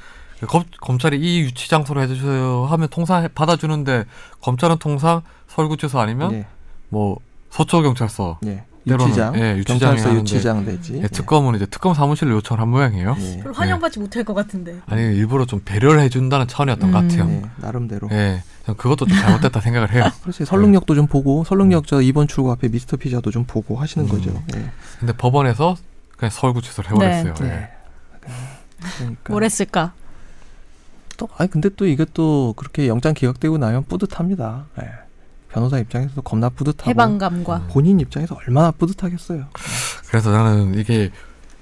[0.46, 4.04] 검, 검찰이 이 유치 장소로 해주세요 하면 통상 해- 받아주는데
[4.40, 6.46] 검찰은 통상 서울구치소 아니면 예.
[6.90, 7.16] 뭐
[7.50, 8.64] 서초경찰서, 예.
[8.86, 11.00] 유치장, 예, 경찰서 유치장 되지.
[11.02, 13.16] 예, 특검은 이제 특검 사무실로 요청을 한 모양이에요.
[13.18, 13.42] 예.
[13.52, 14.80] 환영받지 못할 것 같은데.
[14.86, 17.08] 아니 일부러 좀 배려를 해준다는 차원이었던 것 음.
[17.08, 17.30] 같아요.
[17.30, 18.08] 예, 나름대로.
[18.10, 20.04] 예, 그것도 좀 잘못됐다 생각을 해요.
[20.22, 24.10] 그렇지 설릉역도 좀 보고 설릉역 저 2번 출구 앞에 미스터 피자도 좀 보고 하시는 음.
[24.10, 24.42] 거죠.
[24.56, 24.70] 예.
[24.98, 25.76] 근데 법원에서
[26.16, 27.34] 그냥 서울구치소를 해버렸어요.
[27.34, 27.46] 네.
[27.46, 27.52] 예.
[28.28, 28.88] 예.
[28.98, 29.92] 그러니까 뭘 했을까?
[31.16, 34.64] 또 아니 근데 또 이게 또 그렇게 영장 기각되고 나면 뿌듯합니다.
[34.82, 34.88] 예.
[35.52, 37.56] 변호사 입장에서도 겁나 뿌듯하고 해방감과.
[37.56, 37.68] 음.
[37.70, 39.44] 본인 입장에서 얼마나 뿌듯하겠어요.
[40.08, 41.10] 그래서 나는 이게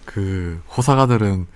[0.05, 1.47] 그 호사가들은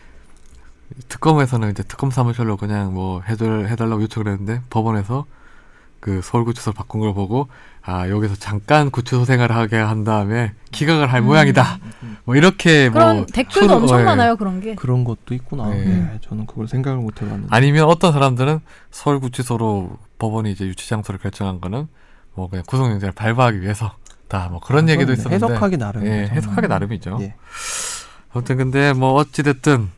[1.08, 5.26] 특검에서는 이제 특검 사무실로 그냥 뭐 해달 해달라고 요청을 했는데 법원에서
[6.00, 7.48] 그 서울구치소를 바꾼 걸 보고
[7.82, 11.26] 아 여기서 잠깐 구치소 생활을 하게 한 다음에 기각을 할 음.
[11.26, 11.78] 모양이다.
[12.24, 14.04] 뭐 이렇게 그런 뭐 댓글도 수를- 엄청 예.
[14.04, 14.74] 많아요 그런 게.
[14.74, 15.68] 그런 것도 있구나.
[15.70, 16.10] 네.
[16.14, 17.48] 예, 저는 그걸 생각을 못 해봤는데.
[17.50, 18.60] 아니면 어떤 사람들은
[18.90, 21.88] 서울구치소로 법원이 이제 유치 장소를 결정한 거는
[22.34, 23.96] 뭐 그냥 구속영장을 발부하기 위해서
[24.28, 26.06] 다 뭐 그런 얘기도 있었는데 해석하기 나름.
[26.06, 27.18] 예, 해석하기 나름이죠.
[27.20, 27.34] 예.
[28.32, 29.90] 아무튼 근데 뭐 어찌 됐든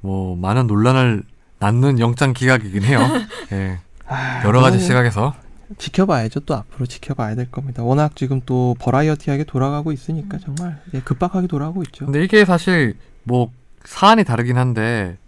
[0.00, 1.22] 뭐 많은 논란을
[1.58, 3.00] 낳는 영장 기각이긴 해요.
[3.52, 3.78] 예.
[4.06, 5.34] 아, 여러 가지 시각에서
[5.76, 6.40] 지켜봐야죠.
[6.40, 7.82] 또 앞으로 지켜봐야 될 겁니다.
[7.82, 12.06] 워낙 지금 또 버라이어티하게 돌아가고 있으니까 정말 예, 급박하게 돌아가고 있죠.
[12.06, 12.94] 근데 이게 사실
[13.24, 13.50] 뭐
[13.84, 15.18] 사안이 다르긴 한데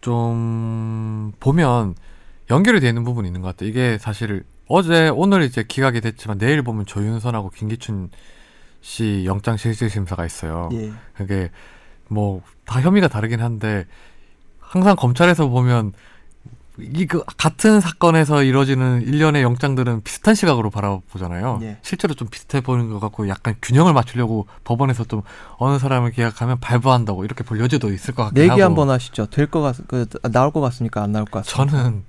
[0.00, 1.94] 좀 보면
[2.50, 3.68] 연결이 되는 부분이 있는 것 같아요.
[3.68, 4.44] 이게 사실
[4.74, 8.10] 어제 오늘 이제 기각이 됐지만 내일 보면 조윤선하고 김기춘
[8.80, 10.68] 씨 영장 실질 심사가 있어요.
[10.72, 10.92] 예.
[11.14, 11.50] 그게
[12.08, 13.84] 뭐 다 혐의가 다르긴 한데
[14.60, 15.92] 항상 검찰에서 보면
[16.78, 21.58] 이그 같은 사건에서 이루어지는 일련의 영장들은 비슷한 시각으로 바라보잖아요.
[21.62, 21.76] 예.
[21.82, 25.20] 실제로 좀 비슷해 보이는 것 같고 약간 균형을 맞추려고 법원에서 좀
[25.58, 29.26] 어느 사람을 기각하면 발부한다고 이렇게 볼 여지도 있을 것 같긴 내기 하고 한번 하시죠.
[29.26, 31.02] 될 것 같, 그 나올 것 같습니까?
[31.02, 31.76] 안 나올 것 같습니까?
[31.78, 32.04] 저는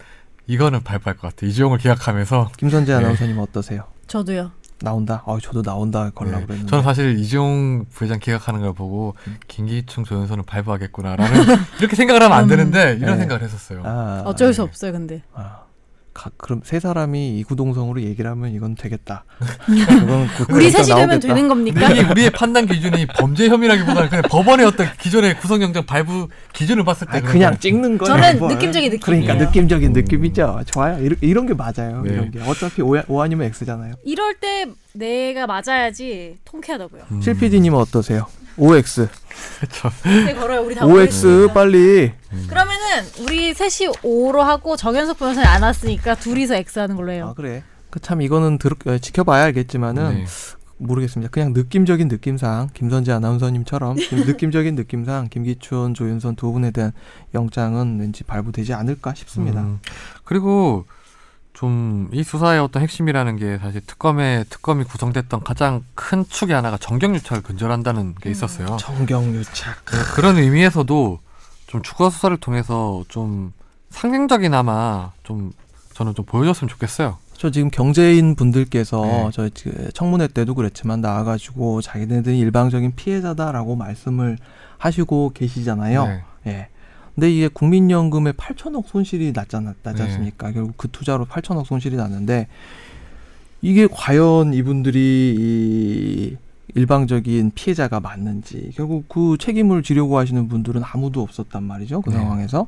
[0.47, 1.49] 이거는 발부할 것 같아요.
[1.49, 2.97] 이재용을 기각하면서 김선재 네.
[2.97, 3.85] 아나운서님 어떠세요?
[4.07, 4.51] 저도요.
[4.81, 5.23] 나온다.
[5.25, 6.69] 어, 저도 나온다 걸라 네, 그랬는데.
[6.69, 9.37] 저는 사실 이재용 부회장 기각하는 걸 보고 음.
[9.47, 11.41] 김기춘 조윤선을 발부하겠구나라는
[11.79, 12.49] 이렇게 생각을 하면 안 음.
[12.49, 13.19] 되는데 이런 네.
[13.19, 13.81] 생각을 했었어요.
[13.85, 14.53] 아, 어쩔 예.
[14.53, 15.23] 수 없어요 근데.
[15.33, 15.61] 아,
[16.13, 19.25] 가, 그럼 세 사람이 이구동성으로 얘기를 하면 이건 되겠다.
[19.65, 21.27] 그건 그- 우리 셋이 되면 나오겠다.
[21.33, 21.87] 되는 겁니까?
[22.11, 27.21] 우리의 판단 기준이 범죄 혐의라기보다는 그냥 법원의 어떤 기존의 구속영장 발부 기준을 봤을 때 아,
[27.21, 27.59] 그런 그냥.
[27.59, 28.15] 찍는 거예요.
[28.21, 28.53] 저는 뭘.
[28.53, 29.23] 느낌적인 느낌이에요.
[29.25, 30.61] 그러니까 느낌적인 느낌이죠.
[30.67, 30.99] 좋아요.
[31.03, 32.01] 이런, 이런 게 맞아요.
[32.03, 32.13] 네.
[32.13, 33.95] 이런 게 어차피 O, o 아니면 X잖아요.
[34.05, 37.01] 이럴 때 내가 맞아야지 통쾌하다고요.
[37.11, 37.21] 음.
[37.21, 38.27] 실PD님은 어떠세요?
[38.57, 39.07] OX.
[39.59, 39.89] 그렇죠.
[40.03, 40.93] 네 걸어요 우리 다 OX
[41.25, 41.53] 오해했습니다.
[41.53, 42.11] 빨리.
[42.47, 47.27] 그러면은 우리 셋이 O로 하고 정현석 변호사님 안 왔으니까 둘이서 X 하는 걸로 해요.
[47.29, 47.63] 아 그래.
[47.89, 50.25] 그 참 이거는 들, 어, 지켜봐야 알겠지만은 네.
[50.77, 51.29] 모르겠습니다.
[51.31, 56.91] 그냥 느낌적인 느낌상 김선재 아나운서님처럼 좀 느낌적인 느낌상 김기춘, 조윤선 두 분에 대한
[57.35, 59.61] 영장은 왠지 발부되지 않을까 싶습니다.
[59.61, 59.79] 음,
[60.23, 60.85] 그리고
[61.53, 67.43] 좀 이 수사의 어떤 핵심이라는 게 사실 특검의 특검이 구성됐던 가장 큰 축이 하나가 정경유착을
[67.43, 68.77] 근절한다는 게 있었어요.
[68.77, 69.85] 정경유착.
[69.85, 71.19] 그- 그런 의미에서도
[71.67, 73.53] 좀 추가 수사를 통해서 좀
[73.89, 75.51] 상징적이나마 좀
[75.93, 77.17] 저는 좀 보여줬으면 좋겠어요.
[77.37, 79.29] 저 지금 경제인 분들께서 네.
[79.31, 84.37] 저그 청문회 때도 그랬지만 나와가지고 자기네들이 일방적인 피해자다라고 말씀을
[84.77, 86.05] 하시고 계시잖아요.
[86.05, 86.23] 네.
[86.47, 86.67] 예.
[87.15, 90.09] 근데 이게 국민연금에 8천억 손실이 났잖아, 나지 네.
[90.09, 90.51] 않습니까?
[90.51, 92.47] 결국 그 투자로 8천억 손실이 났는데
[93.61, 96.37] 이게 과연 이분들이 이
[96.75, 102.01] 일방적인 피해자가 맞는지 결국 그 책임을 지려고 하시는 분들은 아무도 없었단 말이죠.
[102.01, 102.15] 그 네.
[102.15, 102.67] 상황에서.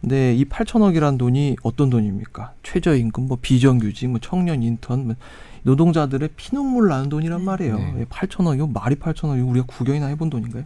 [0.00, 2.52] 근데 이 8천억이란 돈이 어떤 돈입니까?
[2.62, 5.14] 최저임금, 뭐 비정규직, 뭐 청년 인턴, 뭐
[5.62, 7.76] 노동자들의 피눈물 나는 돈이란 말이에요.
[7.76, 7.94] 네.
[8.00, 8.72] 예, 8천억이요?
[8.72, 9.48] 말이 8천억이요?
[9.48, 10.64] 우리가 구경이나 해본 돈인가요?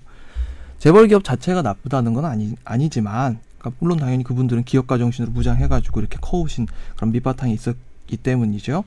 [0.83, 6.19] 재벌 기업 자체가 나쁘다는 건 아니, 아니지만, 그러니까 물론 당연히 그분들은 기업가 정신으로 무장해가지고 이렇게
[6.21, 6.67] 커오신
[6.97, 8.83] 그런 밑바탕이 있었기 때문이죠.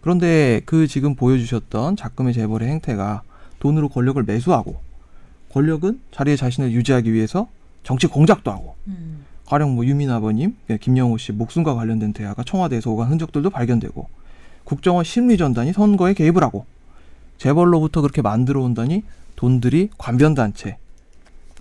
[0.00, 3.24] 그런데 그 지금 보여주셨던 작금의 재벌의 행태가
[3.58, 4.80] 돈으로 권력을 매수하고,
[5.52, 7.46] 권력은 자리에 자신을 유지하기 위해서
[7.82, 9.26] 정치 공작도 하고, 음.
[9.44, 14.08] 가령 뭐 유민 아버님, 예, 김영호 씨 목숨과 관련된 대화가 청와대에서 오간 흔적들도 발견되고
[14.64, 16.64] 국정원 심리전단이 선거에 개입을 하고
[17.36, 19.04] 재벌로부터 그렇게 만들어 온다니
[19.36, 20.78] 돈들이 관변단체,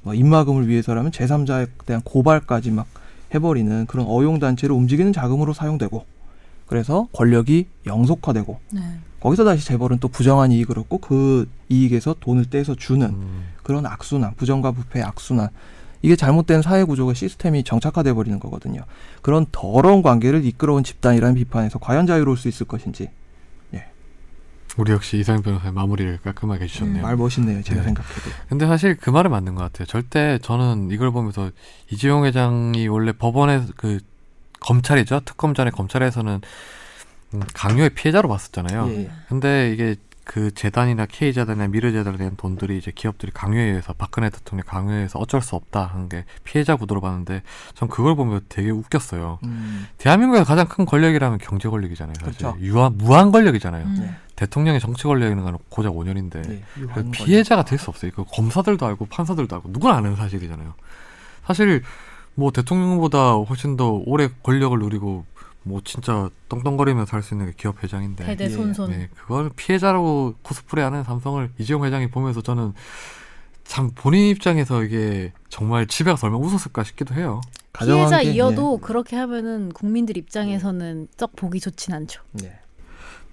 [0.04, 2.88] 뭐 입마금을 위해서라면 제3자에 대한 고발까지 막
[3.34, 6.06] 해버리는 그런 어용단체를 움직이는 자금으로 사용되고
[6.68, 8.82] 그래서 권력이 영속화되고 네.
[9.20, 14.36] 거기서 다시 재벌은 또 부정한 이익을 얻고 그 이익에서 돈을 떼서 주는 음, 그런 악순환,
[14.36, 15.50] 부정과 부패의 악순환.
[16.02, 18.82] 이게 잘못된 사회 구조가 시스템이 정착화돼 버리는 거거든요.
[19.22, 23.10] 그런 더러운 관계를 이끌어온 집단이라는 비판에서 과연 자유로울 수 있을 것인지
[24.78, 27.04] 우리 역시 이상 변호사의 마무리를 깔끔하게 해주셨네요.
[27.04, 27.62] 말 멋있네요.
[27.62, 27.86] 제가 네.
[27.86, 28.32] 생각해도.
[28.50, 29.86] 근데 사실 그 말은 맞는 것 같아요.
[29.86, 31.52] 절대 저는 이걸 보면서
[31.92, 34.00] 이재용 회장이 원래 법원에 그
[34.60, 36.42] 검찰이죠 특검 전에 검찰에서는
[37.36, 38.90] 음, 강요의 피해자로 봤었잖아요.
[38.90, 39.12] 예.
[39.28, 44.30] 근데 이게 그 재단이나 K 재단이나 미르 재단에 대한 돈들이 이제 기업들이 강요에 의해서 박근혜
[44.30, 47.42] 대통령 강요에 의해서 어쩔 수 없다 하는 게 피해자 구도로 봤는데
[47.76, 49.40] 전 그걸 보면 되게 웃겼어요.
[49.44, 52.14] 음, 대한민국의 가장 큰 권력이라면 경제 권력이잖아요.
[52.22, 52.58] 사실 그렇죠.
[52.62, 53.86] 유한 무한 권력이잖아요.
[53.86, 54.16] 음.
[54.36, 54.46] 네.
[54.46, 56.64] 대통령의 정치 권력이라는 건 고작 5년인데 네.
[56.94, 58.12] 그 피해자가 될 수 없어요.
[58.16, 60.74] 그 검사들도 알고 판사들도 알고 누구나 아는 사실이잖아요.
[61.46, 61.84] 사실
[62.36, 65.26] 뭐 대통령보다 훨씬 더 오래 권력을 누리고
[65.64, 68.90] 뭐 진짜 떵떵거리면서 살수 있는 게 기업 회장인데 대대 손손.
[68.92, 72.74] 네, 그걸 피해자라고 코스프레하는 삼성을 이재용 회장이 보면서 저는
[73.64, 77.40] 참 본인 입장에서 이게 정말 집에 가서 얼마나 웃었을까 싶기도 해요.
[77.80, 82.22] 피해자 게, 이어도 그렇게 하면은 국민들 입장에서는 썩 보기 좋진 않죠.
[82.44, 82.48] 예.
[82.48, 82.60] 네.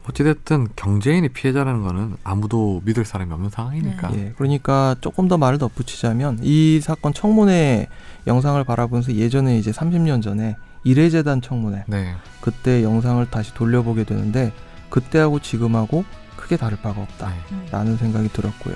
[0.09, 4.11] 어찌됐든 경제인이 피해자라는 거는 아무도 믿을 사람이 없는 상황이니까.
[4.15, 7.89] 예, 그러니까 조금 더 말을 덧붙이자면 이 사건 청문회
[8.27, 12.15] 영상을 바라보면서 예전에 이제 30년 전에 이래재단 청문회 네.
[12.41, 14.53] 그때 영상을 다시 돌려보게 되는데
[14.89, 16.05] 그때하고 지금하고
[16.37, 17.29] 크게 다를 바가 없다.
[17.51, 17.67] 네.
[17.71, 18.75] 라는 생각이 들었고요.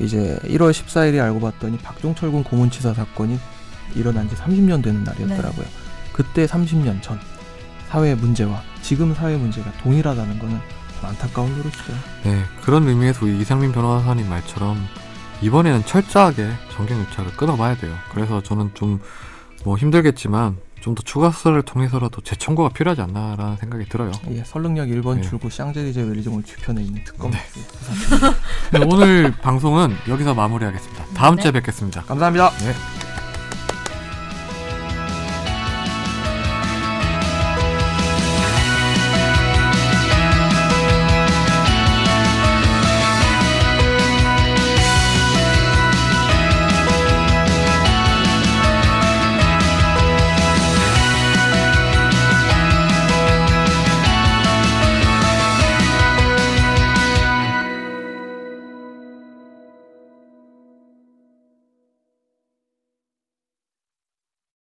[0.00, 3.38] 이제 1월 14일에 알고 봤더니 박종철 군 고문치사 사건이
[3.94, 5.66] 일어난 지 30년 되는 날이었더라고요.
[6.12, 7.20] 그때 30년 전
[7.88, 10.60] 사회 문제와 지금 사회 문제가 동일하다는 거는
[11.00, 11.92] 좀 안타까운 노릇이죠.
[12.24, 14.76] 네, 그런 의미에서 이상민 변호사님 말처럼
[15.42, 17.94] 이번에는 철저하게 정경 유착을 끊어봐야 돼요.
[18.12, 19.00] 그래서 저는 좀
[19.64, 24.12] 뭐 힘들겠지만 좀 더 추가 수사를 통해서라도 재청구가 필요하지 않나라는 생각이 들어요.
[24.30, 25.22] 예, 설릉역 1번 네.
[25.22, 27.30] 출구 샹젤리제 웰리정몰 뒤편에 있는 특검.
[27.30, 27.38] 네.
[28.78, 31.06] 네, 오늘 방송은 여기서 마무리하겠습니다.
[31.14, 31.42] 다음 네.
[31.42, 32.02] 주에 뵙겠습니다.
[32.02, 32.50] 감사합니다.
[32.50, 32.74] 네.